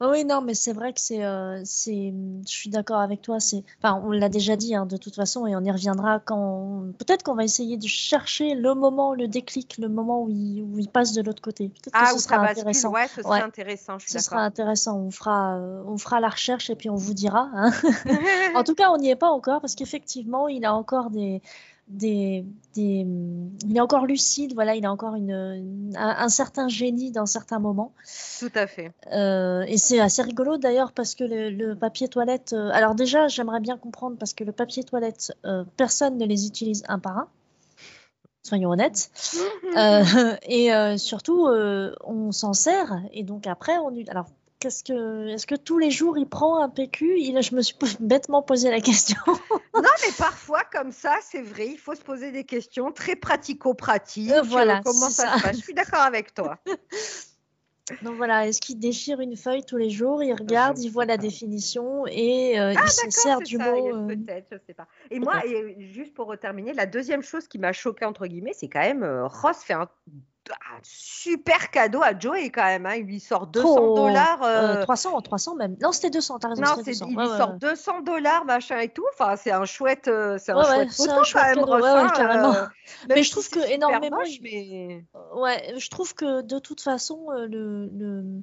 Oui, 0.00 0.08
oui, 0.10 0.24
non, 0.24 0.40
mais 0.42 0.54
c'est 0.54 0.72
vrai 0.72 0.92
que 0.92 1.00
c'est, 1.00 1.24
euh, 1.24 1.60
c'est, 1.64 2.12
je 2.46 2.50
suis 2.52 2.68
d'accord 2.70 3.00
avec 3.00 3.22
toi. 3.22 3.40
C'est, 3.40 3.64
enfin, 3.82 4.00
on 4.04 4.10
l'a 4.10 4.28
déjà 4.28 4.56
dit 4.56 4.74
hein, 4.74 4.84
de 4.86 4.96
toute 4.96 5.14
façon, 5.14 5.46
et 5.46 5.56
on 5.56 5.60
y 5.64 5.70
reviendra 5.70 6.20
quand. 6.20 6.84
Peut-être 6.98 7.22
qu'on 7.22 7.34
va 7.34 7.44
essayer 7.44 7.76
de 7.76 7.86
chercher 7.86 8.54
le 8.54 8.74
moment, 8.74 9.14
le 9.14 9.26
déclic, 9.28 9.78
le 9.78 9.88
moment 9.88 10.22
où 10.22 10.28
il, 10.30 10.62
où 10.62 10.78
il 10.78 10.88
passe 10.88 11.12
de 11.12 11.22
l'autre 11.22 11.40
côté. 11.42 11.68
Peut-être 11.68 11.92
que 11.94 11.98
Ah, 11.98 12.12
ce 12.14 12.18
sera 12.18 12.38
bascule, 12.38 12.60
intéressant. 12.60 12.90
ouais, 12.90 13.08
ce 13.08 13.20
Ouais. 13.26 13.40
intéressant, 13.40 13.98
je 13.98 14.04
suis 14.04 14.12
Ce 14.12 14.18
sera 14.18 14.40
intéressant. 14.40 14.98
On 14.98 15.10
fera, 15.10 15.56
euh, 15.56 15.82
on 15.86 15.96
fera 15.96 16.20
la 16.20 16.28
recherche 16.28 16.68
et 16.70 16.74
puis 16.76 16.90
on 16.90 16.96
vous 16.96 17.14
dira. 17.14 17.48
hein. 17.54 17.70
En 18.54 18.64
tout 18.64 18.74
cas, 18.74 18.90
on 18.90 18.98
n'y 18.98 19.08
est 19.10 19.16
pas 19.16 19.30
encore 19.30 19.60
parce 19.60 19.74
qu'effectivement, 19.74 20.46
il 20.48 20.64
a 20.64 20.74
encore 20.74 21.10
des, 21.10 21.40
des, 21.88 22.44
des, 22.74 23.06
il 23.66 23.76
est 23.76 23.80
encore 23.80 24.06
lucide. 24.06 24.54
Voilà, 24.54 24.74
il 24.74 24.84
a 24.86 24.92
encore 24.92 25.14
une, 25.14 25.30
une- 25.30 25.96
un, 25.96 26.16
un 26.18 26.28
certain 26.28 26.68
génie 26.68 27.10
dans 27.10 27.26
certains 27.26 27.58
moments. 27.58 27.92
Tout 28.40 28.50
à 28.54 28.66
fait. 28.66 28.92
Euh, 29.12 29.62
et 29.68 29.76
c'est 29.76 30.00
assez 30.00 30.22
rigolo 30.22 30.56
d'ailleurs 30.56 30.92
parce 30.92 31.14
que 31.14 31.24
le, 31.24 31.50
le 31.50 31.76
papier 31.76 32.08
toilette. 32.08 32.52
euh, 32.52 32.70
alors 32.72 32.94
déjà, 32.94 33.28
j'aimerais 33.28 33.60
bien 33.60 33.76
comprendre 33.76 34.16
parce 34.18 34.34
que 34.34 34.44
le 34.44 34.52
papier 34.52 34.82
toilette, 34.84 35.32
euh, 35.44 35.64
personne 35.76 36.16
ne 36.18 36.24
les 36.26 36.46
utilise 36.46 36.82
un 36.88 36.98
par 36.98 37.18
un. 37.18 37.28
Soyons 38.42 38.70
honnêtes. 38.70 39.10
Et 40.48 40.70
surtout, 40.98 41.48
on 41.48 42.30
s'en 42.32 42.52
sert 42.52 43.00
et 43.12 43.22
donc 43.24 43.46
après, 43.46 43.76
on. 43.78 43.92
Alors, 44.08 44.26
Qu'est-ce 44.60 44.82
que, 44.82 45.28
est-ce 45.28 45.46
que 45.46 45.56
tous 45.56 45.78
les 45.78 45.90
jours 45.90 46.16
il 46.16 46.26
prend 46.26 46.62
un 46.62 46.70
PQ 46.70 47.18
il, 47.18 47.42
Je 47.42 47.54
me 47.54 47.60
suis 47.60 47.76
bêtement 48.00 48.42
posé 48.42 48.70
la 48.70 48.80
question. 48.80 49.18
non, 49.26 49.82
mais 50.02 50.12
parfois, 50.16 50.62
comme 50.72 50.90
ça, 50.90 51.16
c'est 51.22 51.42
vrai, 51.42 51.66
il 51.68 51.78
faut 51.78 51.94
se 51.94 52.00
poser 52.02 52.32
des 52.32 52.44
questions 52.44 52.90
très 52.90 53.14
pratico-pratiques. 53.16 54.30
Euh, 54.30 54.42
voilà, 54.42 54.80
comment 54.82 55.10
ça, 55.10 55.26
ça. 55.26 55.38
se 55.38 55.42
passe 55.42 55.56
Je 55.58 55.62
suis 55.62 55.74
d'accord 55.74 56.00
avec 56.00 56.32
toi. 56.34 56.58
Donc 58.02 58.16
voilà, 58.16 58.48
est-ce 58.48 58.62
qu'il 58.62 58.78
déchire 58.78 59.20
une 59.20 59.36
feuille 59.36 59.62
tous 59.62 59.76
les 59.76 59.90
jours, 59.90 60.22
il 60.22 60.32
regarde, 60.32 60.78
il 60.78 60.88
voit 60.88 61.04
la 61.04 61.18
définition 61.18 62.06
et 62.06 62.58
euh, 62.58 62.72
Ah, 62.74 62.82
il 62.82 62.90
se 62.90 63.10
sert 63.10 63.40
du 63.40 63.58
ça, 63.58 63.70
mot. 63.72 63.94
euh, 63.94 64.06
Peut-être, 64.06 64.46
je 64.52 64.56
sais 64.66 64.72
pas. 64.72 64.88
Et 65.10 65.20
moi, 65.20 65.44
et 65.44 65.92
juste 65.92 66.14
pour 66.14 66.34
terminer, 66.38 66.72
la 66.72 66.86
deuxième 66.86 67.20
chose 67.22 67.46
qui 67.46 67.58
m'a 67.58 67.72
choquée, 67.74 68.06
entre 68.06 68.26
guillemets, 68.26 68.54
c'est 68.54 68.68
quand 68.68 68.80
même 68.80 69.02
euh, 69.02 69.26
Ross 69.26 69.58
fait 69.62 69.74
un, 69.74 69.86
un 70.50 70.78
super 70.82 71.70
cadeau 71.70 72.02
à 72.02 72.18
Joey 72.18 72.50
quand 72.50 72.64
même. 72.64 72.86
hein. 72.86 72.94
Il 72.96 73.04
lui 73.06 73.20
sort 73.20 73.46
200 73.46 73.74
trop, 73.74 73.94
dollars. 73.96 74.42
euh, 74.42 74.76
euh, 74.76 74.82
300, 74.82 75.20
300 75.22 75.54
même. 75.56 75.76
Non, 75.80 75.92
c'était 75.92 76.10
200, 76.10 76.38
t'as 76.38 76.48
raison. 76.48 76.62
non, 76.62 76.68
c'était 76.76 76.94
c'est, 76.94 77.04
200. 77.04 77.06
il 77.10 77.16
Ouais, 77.16 77.24
lui 77.24 77.30
ouais, 77.30 77.36
sort 77.38 77.50
ouais. 77.52 77.58
200 77.58 78.00
dollars, 78.02 78.44
machin 78.44 78.78
et 78.78 78.88
tout. 78.88 79.04
Enfin, 79.14 79.36
c'est 79.36 79.52
un 79.52 79.64
chouette, 79.64 80.08
euh, 80.08 80.36
c'est 80.38 80.52
un 80.52 80.58
Ouais, 80.58 80.64
chouette 80.64 80.92
photo 80.92 81.10
un 81.20 81.22
chouette 81.24 81.54
quand 81.64 81.80
même, 81.82 82.12
carrément. 82.12 82.52
euh, 82.54 82.64
Mais 83.08 83.22
je 83.22 83.30
trouve 83.30 83.48
que 83.48 83.60
énormément, 83.70 84.18
moche, 84.18 84.28
il- 84.40 84.42
mais... 84.42 85.04
Ouais, 85.34 85.74
je 85.78 85.88
trouve 85.90 86.14
que 86.14 86.42
de 86.42 86.58
toute 86.58 86.80
façon, 86.80 87.26
euh, 87.30 87.46
le, 87.46 87.86
le- 87.92 88.42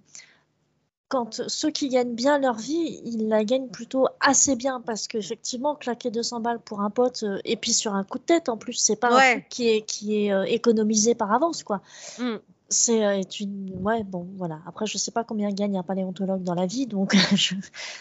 quand 1.11 1.41
ceux 1.49 1.71
qui 1.71 1.89
gagnent 1.89 2.15
bien 2.15 2.39
leur 2.39 2.55
vie, 2.55 3.01
ils 3.03 3.27
la 3.27 3.43
gagnent 3.43 3.67
plutôt 3.67 4.07
assez 4.21 4.55
bien 4.55 4.79
parce 4.79 5.09
qu'effectivement, 5.09 5.75
claquer 5.75 6.09
200 6.09 6.39
balles 6.39 6.61
pour 6.61 6.79
un 6.79 6.89
pote 6.89 7.23
euh, 7.23 7.37
et 7.43 7.57
puis 7.57 7.73
sur 7.73 7.95
un 7.95 8.05
coup 8.05 8.17
de 8.17 8.23
tête 8.23 8.47
en 8.47 8.55
plus, 8.55 8.75
c'est 8.75 8.95
pas 8.95 9.09
un 9.13 9.33
truc 9.33 9.49
qui 9.49 9.67
est, 9.67 9.81
qui 9.81 10.25
est 10.25 10.31
euh, 10.31 10.43
économisé 10.43 11.13
par 11.13 11.33
avance, 11.33 11.63
quoi. 11.63 11.81
Hmm. 12.17 12.37
C'est 12.73 13.05
euh, 13.05 13.21
une... 13.41 13.69
Ouais, 13.81 14.03
bon, 14.03 14.27
voilà. 14.37 14.59
Après, 14.65 14.85
je 14.85 14.97
sais 14.97 15.11
pas 15.11 15.25
combien 15.25 15.51
gagne 15.51 15.77
un 15.77 15.83
paléontologue 15.83 16.41
dans 16.41 16.55
la 16.55 16.65
vie, 16.65 16.87
donc 16.87 17.13
je- 17.35 17.55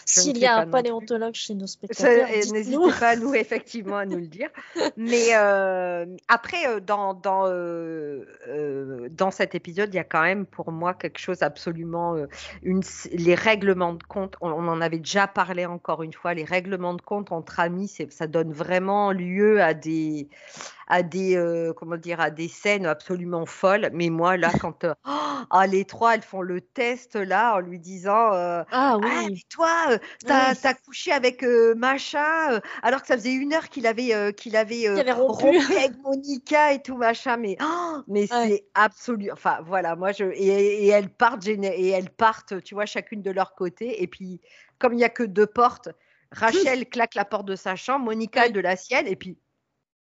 s'il 0.05 0.37
y 0.37 0.45
a 0.45 0.55
un 0.55 0.65
paléontologue 0.71 1.33
chez 1.33 1.53
nos 1.55 1.67
spectateurs, 1.67 2.27
dites-nous. 2.41 2.53
N'hésitez 2.87 2.99
pas 2.99 3.15
nous, 3.17 3.35
effectivement, 3.35 3.97
à 3.97 4.05
nous 4.05 4.17
le 4.17 4.27
dire. 4.27 4.49
Mais 4.97 5.35
euh, 5.35 6.05
après, 6.29 6.67
euh, 6.67 6.79
dans, 6.79 7.13
dans, 7.13 7.47
euh, 7.47 8.25
euh, 8.47 9.09
dans 9.11 9.29
cet 9.29 9.55
épisode, 9.55 9.93
il 9.93 9.97
y 9.97 9.99
a 9.99 10.05
quand 10.05 10.21
même 10.23 10.45
pour 10.45 10.71
moi 10.71 10.93
quelque 10.93 11.19
chose 11.19 11.43
absolument. 11.43 12.15
euh, 12.15 12.27
une, 12.63 12.81
les 13.11 13.35
règlements 13.35 13.93
de 13.93 14.03
compte, 14.03 14.35
on, 14.39 14.51
on 14.51 14.69
en 14.69 14.79
avait 14.79 14.99
déjà 14.99 15.27
parlé 15.27 15.65
encore 15.65 16.01
une 16.01 16.13
fois, 16.13 16.33
les 16.33 16.45
règlements 16.45 16.93
de 16.93 17.01
compte 17.01 17.33
entre 17.33 17.59
amis, 17.59 17.91
ça 18.09 18.27
donne 18.27 18.53
vraiment 18.53 19.11
lieu 19.11 19.61
à 19.61 19.73
des. 19.73 20.29
À 20.93 21.03
des, 21.03 21.37
euh, 21.37 21.71
comment 21.71 21.95
dire, 21.95 22.19
à 22.19 22.31
des 22.31 22.49
scènes 22.49 22.85
absolument 22.85 23.45
folles. 23.45 23.89
Mais 23.93 24.09
moi, 24.09 24.35
là, 24.35 24.51
quand 24.61 24.83
euh, 24.83 24.93
ah, 25.05 25.65
les 25.67 25.85
trois, 25.85 26.13
elles 26.15 26.21
font 26.21 26.41
le 26.41 26.61
test, 26.61 27.15
là, 27.15 27.55
en 27.55 27.59
lui 27.59 27.79
disant 27.79 28.33
euh, 28.33 28.63
Ah 28.71 28.91
ah, 28.93 28.97
oui, 28.99 29.31
mais 29.33 29.39
toi, 29.49 29.69
euh, 29.89 29.97
t'as 30.25 30.53
Oui. 30.53 30.73
couché 30.85 31.11
avec 31.11 31.43
machin, 31.75 32.61
alors 32.83 33.01
que 33.01 33.07
ça 33.07 33.15
faisait 33.15 33.33
une 33.33 33.53
heure 33.53 33.69
qu'il 33.69 33.87
avait, 33.87 34.33
qu'il 34.33 34.55
avait, 34.55 34.87
rompu. 35.11 35.45
rompu 35.45 35.75
avec 35.77 35.97
Monica 36.03 36.73
et 36.73 36.81
tout 36.81 36.95
machin, 36.95 37.37
mais, 37.37 37.57
oh, 37.61 37.97
mais 38.07 38.21
Ouais. 38.21 38.47
c'est 38.47 38.65
absolu. 38.75 39.31
Enfin, 39.31 39.59
voilà, 39.65 39.95
moi, 39.95 40.11
je, 40.11 40.25
et, 40.25 40.85
et 40.85 40.87
elles 40.87 41.09
partent, 41.09 41.47
et 41.47 41.89
elles 41.89 42.11
partent, 42.11 42.61
tu 42.63 42.75
vois, 42.75 42.85
chacune 42.85 43.21
de 43.21 43.31
leur 43.31 43.55
côté. 43.55 44.03
Et 44.03 44.07
puis, 44.07 44.41
comme 44.77 44.93
il 44.93 44.97
n'y 44.97 45.03
a 45.03 45.09
que 45.09 45.23
deux 45.23 45.47
portes, 45.47 45.89
Rachel 46.31 46.87
claque 46.87 47.15
la 47.15 47.25
porte 47.25 47.45
de 47.45 47.55
sa 47.55 47.75
chambre, 47.75 48.05
Monica 48.05 48.47
de 48.49 48.59
la 48.59 48.75
sienne, 48.75 49.07
et 49.07 49.15
puis, 49.15 49.37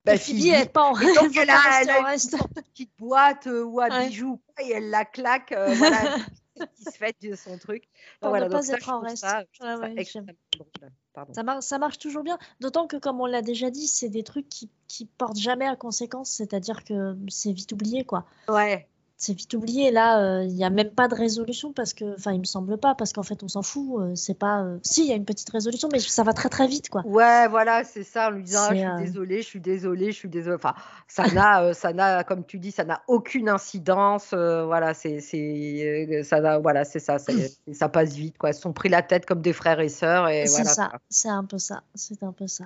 bah, 0.05 0.19
Phoebe, 0.19 0.47
elle 0.53 0.71
part 0.71 0.93
donc, 0.95 1.37
elle 1.37 1.43
elle 1.43 1.51
a, 1.51 1.99
une 1.99 2.05
reste. 2.07 2.33
de 2.33 2.61
petite 2.61 2.93
boîte 2.99 3.47
euh, 3.47 3.63
ou 3.65 3.81
à 3.81 3.89
Ouais. 3.89 4.09
bijoux, 4.09 4.41
quoi, 4.55 4.65
et 4.67 4.73
elle 4.73 4.91
la 4.91 5.05
claque, 5.05 5.53
euh, 5.53 5.75
voilà, 5.75 6.17
satisfaite 6.57 7.17
de 7.23 7.35
son 7.37 7.57
truc. 7.59 7.85
Pour 8.21 8.31
voilà, 8.31 8.47
donc 8.47 8.59
pas 8.59 8.63
ça, 8.63 8.77
être 8.77 8.89
en 8.89 9.01
reste. 9.01 9.19
ça, 9.19 9.45
je 9.53 9.63
Ouais, 9.65 9.71
trouve 9.73 9.83
ça 9.83 9.89
ouais, 9.89 9.95
extrêmement 10.01 10.27
j'aime. 10.27 10.37
drôle. 10.81 10.91
Pardon. 11.15 11.33
Ça, 11.35 11.43
mar- 11.43 11.63
ça 11.63 11.79
marche 11.79 11.99
toujours 11.99 12.23
bien. 12.23 12.39
D'autant 12.61 12.87
que, 12.87 12.97
comme 12.97 13.21
on 13.21 13.27
l'a 13.27 13.43
déjà 13.43 13.71
dit, 13.71 13.87
c'est 13.87 14.09
des 14.09 14.23
trucs 14.23 14.49
qui, 14.49 14.71
qui 14.89 15.05
portent 15.05 15.39
jamais 15.39 15.67
à 15.67 15.77
conséquence. 15.77 16.31
C'est-à-dire 16.31 16.85
que 16.85 17.17
c'est 17.29 17.53
vite 17.53 17.73
oublié, 17.73 18.05
quoi. 18.05 18.25
Ouais, 18.49 18.89
C'est 19.17 19.35
vite 19.35 19.55
oublié. 19.55 19.91
Là, 19.93 20.21
euh, 20.21 20.45
il 20.45 20.55
n'y 20.55 20.65
a 20.65 20.71
même 20.71 20.91
pas 20.91 21.07
de 21.07 21.15
résolution 21.15 21.73
parce 21.73 21.95
que, 21.95 22.15
enfin, 22.17 22.33
il 22.33 22.41
me 22.41 22.45
semble 22.45 22.77
pas, 22.79 22.95
parce 22.97 23.13
qu'en 23.13 23.23
fait, 23.23 23.43
on 23.43 23.49
s'en 23.49 23.63
fout. 23.63 24.01
euh, 24.01 24.15
c'est 24.17 24.35
pas. 24.39 24.63
euh, 24.65 24.79
Si, 24.83 25.03
il 25.03 25.09
y 25.09 25.13
a 25.13 25.15
une 25.17 25.25
petite 25.25 25.49
résolution, 25.51 25.89
mais 25.93 26.01
ça 26.01 26.25
va 26.25 26.33
très 26.33 26.49
très 26.49 26.67
vite, 26.67 26.89
quoi. 26.89 27.03
ouais, 27.07 27.47
voilà, 27.49 27.85
c'est 27.85 28.03
ça, 28.03 28.29
en 28.29 28.31
lui 28.31 28.43
disant, 28.43 28.61
ah, 28.63 28.75
je 28.75 28.81
suis 28.81 29.05
désolée, 29.07 29.43
je 29.43 29.47
suis 29.47 29.61
désolée, 29.61 30.07
je 30.13 30.17
suis 30.17 30.29
désolée. 30.29 30.57
Enfin, 30.57 30.75
ça 31.07 31.29
n'a, 31.31 31.73
ça 31.73 31.93
n'a, 31.93 32.25
comme 32.25 32.45
tu 32.45 32.59
dis, 32.59 32.73
ça 32.73 32.85
n'a 32.85 33.03
aucune 33.07 33.49
incidence. 33.49 34.31
euh, 34.33 34.65
voilà, 34.65 34.93
c'est, 34.95 35.21
c'est, 35.21 36.23
ça, 36.25 36.59
voilà, 36.59 36.85
c'est 36.85 36.99
ça, 37.01 37.19
ça 37.73 37.89
passe 37.89 38.15
vite, 38.15 38.39
quoi. 38.39 38.51
Ils 38.51 38.55
se 38.55 38.61
sont 38.63 38.73
pris 38.73 38.89
la 38.89 39.03
tête 39.03 39.27
comme 39.27 39.41
des 39.43 39.53
frères 39.53 39.81
et 39.81 39.89
sœurs, 39.89 40.29
et 40.29 40.47
C'est 40.47 40.63
voilà. 40.63 40.71
ça. 40.75 40.93
C'est 41.09 41.29
un 41.29 41.45
peu 41.45 41.59
ça. 41.59 41.83
C'est 41.95 42.23
un 42.23 42.33
peu 42.33 42.47
ça. 42.49 42.65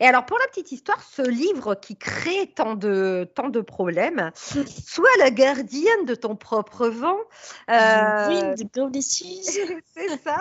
Et 0.00 0.06
alors, 0.06 0.26
pour 0.26 0.38
la 0.38 0.46
petite 0.48 0.72
histoire, 0.72 1.02
ce 1.02 1.22
livre 1.22 1.74
qui 1.74 1.96
crée 1.96 2.52
tant 2.54 2.74
de, 2.74 3.28
tant 3.34 3.48
de 3.48 3.60
problèmes, 3.60 4.30
sois 4.34 5.08
la 5.18 5.30
gardienne 5.30 6.04
de 6.06 6.14
ton 6.14 6.36
propre 6.36 6.88
vent. 6.88 7.16
euh, 7.70 8.54
c'est 9.94 10.18
ça. 10.22 10.38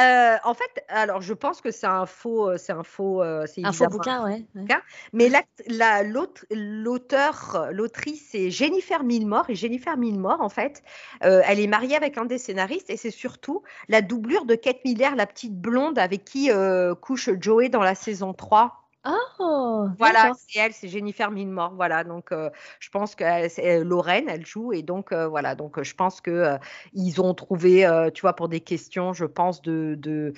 Euh, 0.00 0.36
en 0.44 0.54
fait, 0.54 0.84
alors 0.88 1.20
je 1.22 1.32
pense 1.34 1.60
que 1.60 1.70
c'est 1.70 1.86
un 1.86 2.06
faux, 2.06 2.48
euh, 2.50 2.56
c'est 2.56 2.72
un 2.72 2.82
faux, 2.84 3.22
euh, 3.22 3.46
c'est 3.46 3.64
Un 3.64 3.72
faux 3.72 3.86
bouquin, 3.88 4.24
ouais. 4.24 4.32
ouais. 4.32 4.44
bouquin. 4.62 4.80
Mais 5.12 5.28
la- 5.28 6.02
l'auteur, 6.50 7.68
l'autrice, 7.72 8.28
c'est 8.30 8.50
Jennifer 8.50 9.02
Milmore. 9.02 9.48
Et 9.48 9.54
Jennifer 9.54 9.96
Milmore, 9.96 10.40
en 10.40 10.48
fait, 10.48 10.82
euh, 11.24 11.42
elle 11.46 11.60
est 11.60 11.66
mariée 11.66 11.96
avec 11.96 12.18
un 12.18 12.24
des 12.24 12.38
scénaristes 12.38 12.90
et 12.90 12.96
c'est 12.96 13.10
surtout 13.10 13.62
la 13.88 14.02
doublure 14.02 14.44
de 14.44 14.54
Kate 14.54 14.84
Miller, 14.84 15.14
la 15.16 15.26
petite 15.26 15.58
blonde 15.58 15.98
avec 15.98 16.24
qui 16.24 16.50
euh, 16.50 16.94
couche 16.94 17.30
Joey 17.40 17.68
dans 17.68 17.82
la 17.82 17.94
saison 17.94 18.32
3. 18.32 18.83
Oh, 19.06 19.86
Voilà, 19.98 20.32
c'est 20.34 20.58
elle, 20.58 20.72
c'est 20.72 20.88
Jennifer 20.88 21.30
Milmore. 21.30 21.74
Voilà, 21.74 22.04
donc 22.04 22.32
euh, 22.32 22.48
je 22.80 22.88
pense 22.88 23.14
que 23.14 23.22
elle- 23.22 23.50
c'est 23.50 23.80
euh, 23.80 23.84
Lorraine, 23.84 24.28
elle 24.30 24.46
joue 24.46 24.72
et 24.72 24.82
donc 24.82 25.12
euh, 25.12 25.28
voilà, 25.28 25.54
donc 25.54 25.78
euh, 25.78 25.82
je 25.84 25.94
pense 25.94 26.20
que 26.22 26.30
euh, 26.30 26.58
ils 26.94 27.20
ont 27.20 27.34
trouvé, 27.34 27.84
euh, 27.86 28.10
tu 28.10 28.22
vois, 28.22 28.32
pour 28.34 28.48
des 28.48 28.60
questions, 28.60 29.12
je 29.12 29.26
pense 29.26 29.60
de, 29.60 29.94
de 29.98 30.32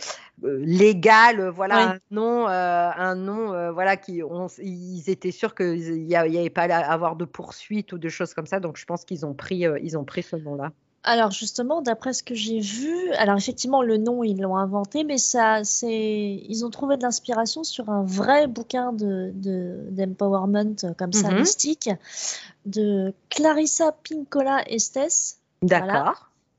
euh, 0.44 0.58
légales, 0.64 1.38
euh, 1.40 1.50
voilà, 1.50 1.76
un 1.92 1.98
nom, 2.10 2.48
euh, 2.48 2.90
un 2.96 3.14
nom, 3.14 3.52
euh, 3.52 3.70
voilà, 3.70 3.96
qui 3.96 4.22
on, 4.24 4.48
ils 4.58 5.08
étaient 5.10 5.30
sûrs 5.30 5.54
qu'il 5.54 6.04
n'y 6.06 6.16
avait 6.16 6.50
pas 6.50 6.64
à 6.64 6.78
avoir 6.92 7.14
de 7.16 7.24
poursuite 7.24 7.92
ou 7.92 7.98
de 7.98 8.08
choses 8.08 8.34
comme 8.34 8.46
ça, 8.46 8.58
donc 8.60 8.76
je 8.78 8.84
pense 8.84 9.04
qu'ils 9.04 9.24
ont 9.24 9.34
pris, 9.34 9.64
euh, 9.66 9.78
ils 9.80 9.96
ont 9.96 10.04
pris 10.04 10.22
ce 10.24 10.34
nom-là. 10.36 10.72
Alors 11.08 11.30
justement, 11.30 11.82
d'après 11.82 12.12
ce 12.12 12.24
que 12.24 12.34
j'ai 12.34 12.58
vu, 12.58 13.12
alors 13.12 13.36
effectivement 13.36 13.80
le 13.80 13.96
nom 13.96 14.24
ils 14.24 14.40
l'ont 14.40 14.56
inventé, 14.56 15.04
mais 15.04 15.18
ça, 15.18 15.62
c'est, 15.62 16.42
ils 16.48 16.64
ont 16.66 16.70
trouvé 16.70 16.96
de 16.96 17.02
l'inspiration 17.02 17.62
sur 17.62 17.90
un 17.90 18.02
vrai 18.02 18.48
bouquin 18.48 18.92
de, 18.92 19.30
de- 19.34 19.86
d'empowerment 19.92 20.74
euh, 20.82 20.92
comme 20.98 21.12
ça 21.12 21.30
Mhm. 21.30 21.38
mystique 21.38 21.90
de 22.66 23.14
Clarissa 23.30 23.92
Pinkola 23.92 24.68
Estes 24.68 25.38
D'accord. 25.62 25.86
Voilà. 25.88 26.14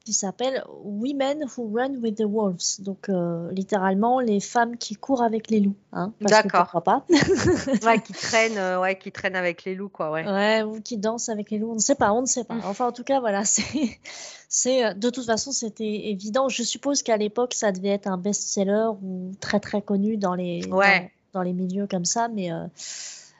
Qui 0.07 0.13
s'appelle 0.13 0.63
Women 0.85 1.43
Who 1.57 1.69
Run 1.75 1.95
with 2.01 2.15
the 2.15 2.23
Wolves. 2.23 2.79
Donc 2.79 3.09
euh, 3.09 3.51
littéralement 3.51 4.21
les 4.21 4.39
femmes 4.39 4.77
qui 4.77 4.95
courent 4.95 5.21
avec 5.21 5.49
les 5.49 5.59
loups. 5.59 5.75
Hein, 5.91 6.13
D'accord. 6.21 6.81
pas. 6.81 7.05
ouais, 7.85 7.99
qui 7.99 8.13
traînent, 8.13 8.57
euh, 8.57 8.79
ouais, 8.79 8.97
qui 8.97 9.11
traînent 9.11 9.35
avec 9.35 9.65
les 9.65 9.75
loups, 9.75 9.89
quoi, 9.89 10.09
ouais. 10.11 10.25
Ouais, 10.25 10.63
ou 10.63 10.79
qui 10.79 10.97
dansent 10.97 11.27
avec 11.27 11.51
les 11.51 11.57
loups, 11.57 11.71
on 11.71 11.75
ne 11.75 11.79
sait 11.79 11.95
pas, 11.95 12.13
on 12.13 12.21
ne 12.21 12.25
sait 12.25 12.45
pas. 12.45 12.53
Mm. 12.53 12.61
Enfin, 12.63 12.87
en 12.87 12.93
tout 12.93 13.03
cas, 13.03 13.19
voilà, 13.19 13.43
c'est, 13.43 13.99
c'est, 14.47 14.85
euh, 14.85 14.93
de 14.93 15.09
toute 15.09 15.25
façon, 15.25 15.51
c'était 15.51 16.07
évident. 16.09 16.47
Je 16.47 16.63
suppose 16.63 17.03
qu'à 17.03 17.17
l'époque, 17.17 17.53
ça 17.53 17.73
devait 17.73 17.89
être 17.89 18.07
un 18.07 18.17
best-seller 18.17 18.91
ou 19.03 19.33
très 19.41 19.59
très 19.59 19.81
connu 19.81 20.15
dans 20.15 20.35
les, 20.35 20.65
Ouais. 20.67 21.11
dans, 21.33 21.39
dans 21.39 21.43
les 21.43 21.51
milieux 21.51 21.85
comme 21.85 22.05
ça, 22.05 22.29
mais, 22.29 22.49
euh, 22.53 22.63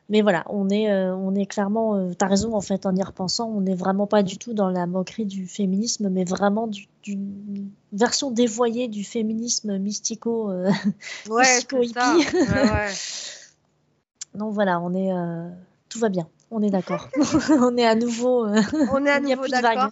mais 0.09 0.21
voilà, 0.21 0.43
on 0.49 0.69
est, 0.69 0.89
euh, 0.91 1.15
on 1.15 1.35
est 1.35 1.45
clairement, 1.45 1.95
euh, 1.95 2.13
t'as 2.17 2.27
raison 2.27 2.53
en 2.55 2.61
fait, 2.61 2.85
en 2.85 2.95
y 2.95 3.03
repensant, 3.03 3.49
on 3.49 3.61
n'est 3.61 3.75
vraiment 3.75 4.07
pas 4.07 4.23
du 4.23 4.37
tout 4.37 4.53
dans 4.53 4.69
la 4.69 4.85
moquerie 4.85 5.25
du 5.25 5.47
féminisme, 5.47 6.09
mais 6.09 6.23
vraiment 6.23 6.67
du- 6.67 6.87
d'une 7.03 7.69
version 7.93 8.31
dévoyée 8.31 8.87
du 8.87 9.03
féminisme 9.03 9.77
mystico. 9.77 10.49
euh, 10.51 10.69
Ouais, 11.29 11.43
ça. 11.43 11.77
hippie. 11.81 11.97
Ouais, 12.33 12.69
ouais. 12.71 12.93
Donc 14.35 14.53
voilà, 14.53 14.79
on 14.81 14.93
est, 14.93 15.11
euh, 15.11 15.49
tout 15.89 15.99
va 15.99 16.09
bien, 16.09 16.27
on 16.51 16.61
est 16.61 16.69
d'accord. 16.69 17.09
on 17.49 17.75
est 17.77 17.85
à 17.85 17.95
nouveau. 17.95 18.45
euh, 18.45 18.61
On 18.91 19.05
est 19.05 19.09
à 19.09 19.17
Il 19.19 19.25
n'y 19.25 19.33
a 19.33 19.35
nouveau 19.35 19.47
plus 19.47 19.51
de 19.57 19.61
vagues. 19.61 19.75
d'accord. 19.75 19.91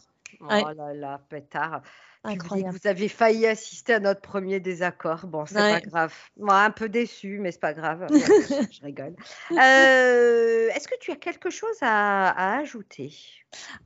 Ouais. 0.50 0.64
Oh 0.66 0.74
là 0.78 0.94
là, 0.94 1.20
pétard. 1.30 1.82
Incroyable. 2.28 2.78
vous 2.82 2.88
avez 2.88 3.08
failli 3.08 3.46
assister 3.46 3.94
à 3.94 4.00
notre 4.00 4.22
premier 4.22 4.60
désaccord. 4.60 5.28
Bon, 5.28 5.46
c'est 5.46 5.56
Ouais. 5.56 5.80
pas 5.80 5.82
grave. 5.82 6.14
Moi, 6.38 6.60
un 6.62 6.72
peu 6.72 6.90
déçu, 6.90 7.38
mais 7.40 7.52
c'est 7.52 7.60
pas 7.60 7.74
grave. 7.74 8.08
Je 8.72 8.82
rigole. 8.82 9.16
Euh, 9.52 10.70
Est-ce 10.70 10.88
que 10.88 10.98
tu 11.00 11.12
as 11.12 11.16
quelque 11.16 11.50
chose 11.50 11.78
à, 11.82 12.30
à 12.30 12.58
ajouter? 12.60 13.14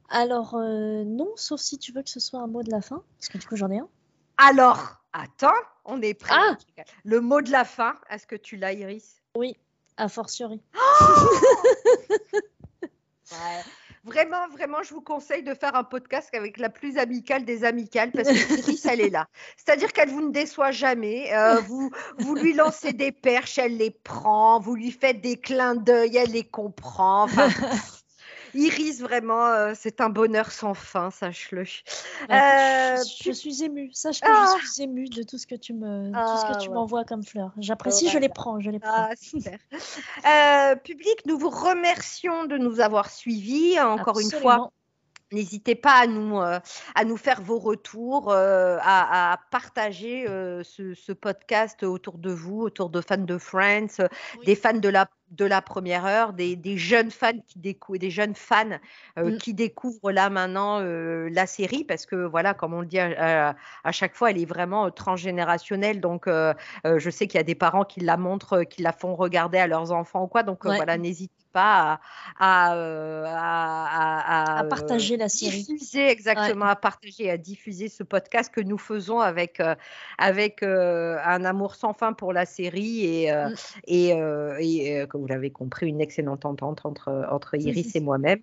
Alors, 0.09 0.55
euh, 0.55 1.03
non, 1.05 1.31
sauf 1.35 1.59
si 1.59 1.77
tu 1.77 1.91
veux 1.91 2.01
que 2.01 2.09
ce 2.09 2.19
soit 2.19 2.39
un 2.39 2.47
mot 2.47 2.63
de 2.63 2.71
la 2.71 2.81
fin, 2.81 3.03
parce 3.19 3.27
que 3.29 3.37
du 3.37 3.45
coup, 3.47 3.55
j'en 3.55 3.69
ai 3.71 3.79
un. 3.79 3.87
Alors, 4.37 4.95
attends, 5.13 5.51
on 5.85 6.01
est 6.01 6.13
prêt. 6.13 6.33
Ah 6.35 6.55
Le 7.03 7.19
mot 7.21 7.41
de 7.41 7.51
la 7.51 7.65
fin, 7.65 7.95
est-ce 8.09 8.25
que 8.25 8.35
tu 8.37 8.55
l'as, 8.55 8.73
Iris? 8.73 9.21
Oui, 9.35 9.55
a 9.97 10.07
fortiori. 10.07 10.61
Ouais. 13.31 13.61
Vraiment, 14.09 14.47
vraiment, 14.49 14.83
je 14.83 14.93
vous 14.93 15.01
conseille 15.01 15.43
de 15.43 15.53
faire 15.53 15.75
un 15.75 15.83
podcast 15.83 16.29
avec 16.33 16.57
la 16.57 16.69
plus 16.69 16.97
amicale 16.97 17.45
des 17.45 17.63
amicales 17.63 18.11
parce 18.11 18.27
que 18.27 18.59
Iris, 18.59 18.85
elle 18.85 19.01
est 19.01 19.09
là. 19.09 19.27
C'est-à-dire 19.57 19.93
qu'elle 19.93 20.09
vous 20.09 20.27
ne 20.27 20.31
déçoit 20.31 20.71
jamais. 20.71 21.33
Euh, 21.33 21.59
vous, 21.61 21.91
vous 22.17 22.35
lui 22.35 22.53
lancez 22.53 22.93
des 22.93 23.11
perches, 23.11 23.57
elle 23.57 23.77
les 23.77 23.91
prend. 23.91 24.59
Vous 24.59 24.75
lui 24.75 24.91
faites 24.91 25.21
des 25.21 25.37
clins 25.37 25.75
d'œil, 25.75 26.17
elle 26.17 26.31
les 26.31 26.43
comprend. 26.43 27.27
Iris, 28.53 28.99
vraiment, 28.99 29.45
euh, 29.45 29.73
c'est 29.75 30.01
un 30.01 30.09
bonheur 30.09 30.51
sans 30.51 30.73
fin, 30.73 31.11
sache-le. 31.11 31.61
Euh, 31.61 32.97
je, 33.23 33.31
suis 33.31 33.63
émue. 33.63 33.89
Sache 33.93 34.21
que 34.21 34.27
je 34.27 34.31
ah. 34.33 34.55
suis 34.71 34.83
émue 34.83 35.09
de 35.09 35.23
tout 35.23 35.37
ce 35.37 35.47
que 35.47 35.55
tu 35.55 35.73
me, 35.73 36.11
tout 36.11 36.37
ce 36.37 36.65
que 36.65 36.69
ah, 36.69 36.73
m'envoies 36.73 37.05
comme 37.05 37.23
fleurs. 37.23 37.53
J'apprécie, 37.57 38.09
je 38.09 38.17
les 38.17 38.29
prends, 38.29 38.59
je 38.59 38.71
les 38.71 38.79
prends. 38.79 39.09
Ah, 39.09 39.15
super. 39.15 39.57
Euh, 40.25 40.75
public, 40.75 41.21
nous 41.25 41.37
vous 41.37 41.49
remercions 41.49 42.45
de 42.45 42.57
nous 42.57 42.79
avoir 42.79 43.09
suivis. 43.09 43.79
Encore 43.79 44.19
une 44.19 44.31
fois, 44.31 44.71
N'hésitez 45.31 45.75
pas 45.75 45.93
à 45.93 46.07
nous, 46.07 46.39
euh, 46.39 46.59
à 46.95 47.05
nous 47.05 47.17
faire 47.17 47.41
vos 47.41 47.59
retours, 47.59 48.31
euh, 48.31 48.77
à, 48.81 49.39
partager 49.51 50.27
euh, 50.27 50.63
ce, 50.63 51.11
podcast 51.11 51.83
autour 51.83 52.17
de 52.17 52.31
vous, 52.31 52.61
autour 52.61 52.89
de 52.89 52.99
fans 52.99 53.17
de 53.17 53.37
Friends, 53.37 54.07
des 54.45 54.55
fans 54.55 54.73
de 54.73 54.89
la, 54.89 55.07
de 55.31 55.45
la 55.45 55.61
première 55.61 56.05
heure, 56.05 56.33
des, 56.33 56.77
jeunes 56.77 57.11
fans 57.11 57.39
qui 57.47 57.59
découvrent, 57.59 57.99
des 57.99 58.11
jeunes 58.11 58.35
fans 58.35 58.79
mm. 59.17 59.37
qui 59.37 59.53
découvrent 59.53 60.11
là 60.11 60.29
maintenant 60.29 60.79
la 60.79 61.45
série, 61.45 61.83
parce 61.83 62.05
que 62.05 62.15
voilà, 62.15 62.53
comme 62.53 62.73
on 62.73 62.81
le 62.81 62.87
dit 62.87 62.99
à, 62.99 63.55
chaque 63.91 64.15
fois, 64.15 64.31
elle 64.31 64.39
est 64.39 64.45
vraiment 64.45 64.89
transgénérationnelle. 64.91 65.99
Donc, 65.99 66.27
je 66.27 67.09
sais 67.09 67.27
qu'il 67.27 67.37
y 67.37 67.41
a 67.41 67.43
des 67.43 67.55
parents 67.55 67.85
qui 67.85 67.99
la 67.99 68.17
montrent, 68.17 68.63
qui 68.63 68.81
la 68.81 68.91
font 68.91 69.15
regarder 69.15 69.57
à 69.57 69.67
leurs 69.67 69.91
enfants 69.91 70.23
ou 70.23 70.27
quoi. 70.27 70.43
Donc 70.43 70.65
voilà, 70.65 70.97
n'hésitez 70.97 71.39
pas 71.51 71.99
à, 72.39 72.71
à, 74.59 74.63
partager 74.65 75.17
la 75.17 75.29
série. 75.29 75.63
Diffuser, 75.63 76.07
exactement, 76.07 76.65
à 76.65 76.75
partager, 76.75 77.29
à 77.29 77.37
diffuser 77.37 77.89
ce 77.89 78.03
podcast 78.03 78.53
que 78.53 78.61
nous 78.61 78.77
faisons 78.77 79.19
avec, 79.19 79.59
euh, 79.59 79.75
avec 80.17 80.63
euh, 80.63 81.17
un 81.23 81.43
amour 81.45 81.75
sans 81.75 81.93
fin 81.93 82.13
pour 82.13 82.33
la 82.33 82.45
série 82.45 83.05
et, 83.05 83.31
euh, 83.31 83.49
mm. 83.49 84.57
et, 84.59 85.05
vous 85.19 85.27
l'avez 85.27 85.51
compris, 85.51 85.87
une 85.87 86.01
excellente 86.01 86.45
entente 86.45 86.85
entre, 86.85 87.27
entre 87.31 87.55
Iris 87.55 87.95
et 87.95 87.99
moi-même. 87.99 88.39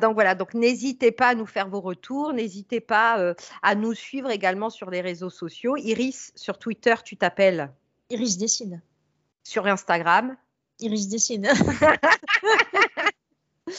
donc 0.00 0.14
voilà, 0.14 0.34
donc 0.34 0.54
n'hésitez 0.54 1.12
pas 1.12 1.28
à 1.28 1.34
nous 1.34 1.46
faire 1.46 1.68
vos 1.68 1.80
retours, 1.80 2.32
n'hésitez 2.32 2.80
pas 2.80 3.34
à 3.62 3.74
nous 3.74 3.94
suivre 3.94 4.30
également 4.30 4.70
sur 4.70 4.90
les 4.90 5.00
réseaux 5.00 5.30
sociaux. 5.30 5.76
Iris, 5.76 6.32
sur 6.34 6.58
Twitter, 6.58 6.94
tu 7.04 7.16
t'appelles 7.16 7.70
Iris 8.10 8.38
Dessine. 8.38 8.82
Sur 9.44 9.66
Instagram 9.66 10.36
Iris 10.80 11.08
dessine. 11.08 11.46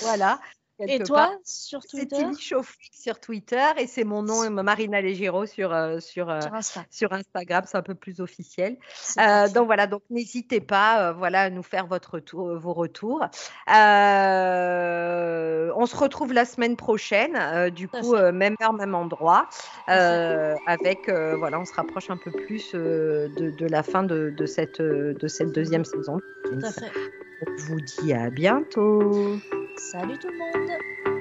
voilà. 0.02 0.40
Et 0.88 1.00
toi, 1.00 1.32
sur 1.44 1.82
Twitter 1.82 2.16
C'est 2.16 2.26
Tilly 2.26 2.64
sur 3.02 3.20
Twitter 3.20 3.66
et 3.78 3.88
c'est 3.88 4.04
mon 4.04 4.22
nom, 4.24 4.50
Marina 4.50 5.02
Legiro, 5.02 5.46
sur, 5.46 5.74
euh, 5.74 6.00
sur, 6.00 6.30
euh, 6.30 6.40
sur, 6.90 7.12
Instagram. 7.14 7.64
C'est 7.66 7.78
un 7.78 7.82
peu 7.82 7.96
plus 7.96 8.22
officiel. 8.22 8.78
Euh, 9.18 9.50
donc 9.50 9.66
voilà, 9.66 9.88
donc 9.88 10.04
n'hésitez 10.10 10.62
pas 10.62 11.12
voilà, 11.14 11.42
à 11.44 11.50
nous 11.50 11.64
faire 11.64 11.88
votre 11.88 12.12
retour, 12.16 12.58
vos 12.58 12.74
retours. 12.74 13.22
on 13.68 13.74
se 15.86 15.96
retrouve 15.96 16.34
la 16.34 16.46
semaine 16.46 16.76
prochaine, 16.76 17.70
du 17.72 17.88
coup, 17.88 18.16
même 18.16 18.56
heure, 18.62 18.74
même 18.74 18.96
endroit. 18.96 19.50
avec, 19.88 21.10
voilà, 21.10 21.60
on 21.60 21.66
se 21.66 21.74
rapproche 21.74 22.10
un 22.10 22.18
peu 22.18 22.32
plus 22.32 22.74
de, 22.74 23.32
de, 23.36 23.66
la 23.68 23.84
fin 23.84 24.04
de, 24.04 24.34
de, 24.36 24.46
cette, 24.46 24.82
de 24.82 25.28
cette 25.28 25.52
deuxième 25.52 25.86
saison. 25.86 26.20
Tout 26.46 26.60
à 26.64 26.72
fait. 26.72 26.92
On 27.48 27.56
vous 27.58 27.82
dit 27.82 28.14
à 28.14 28.30
bientôt. 28.30 29.40
Salut 29.76 30.18
tout 30.20 30.30
le 30.30 30.38
monde 30.38 31.21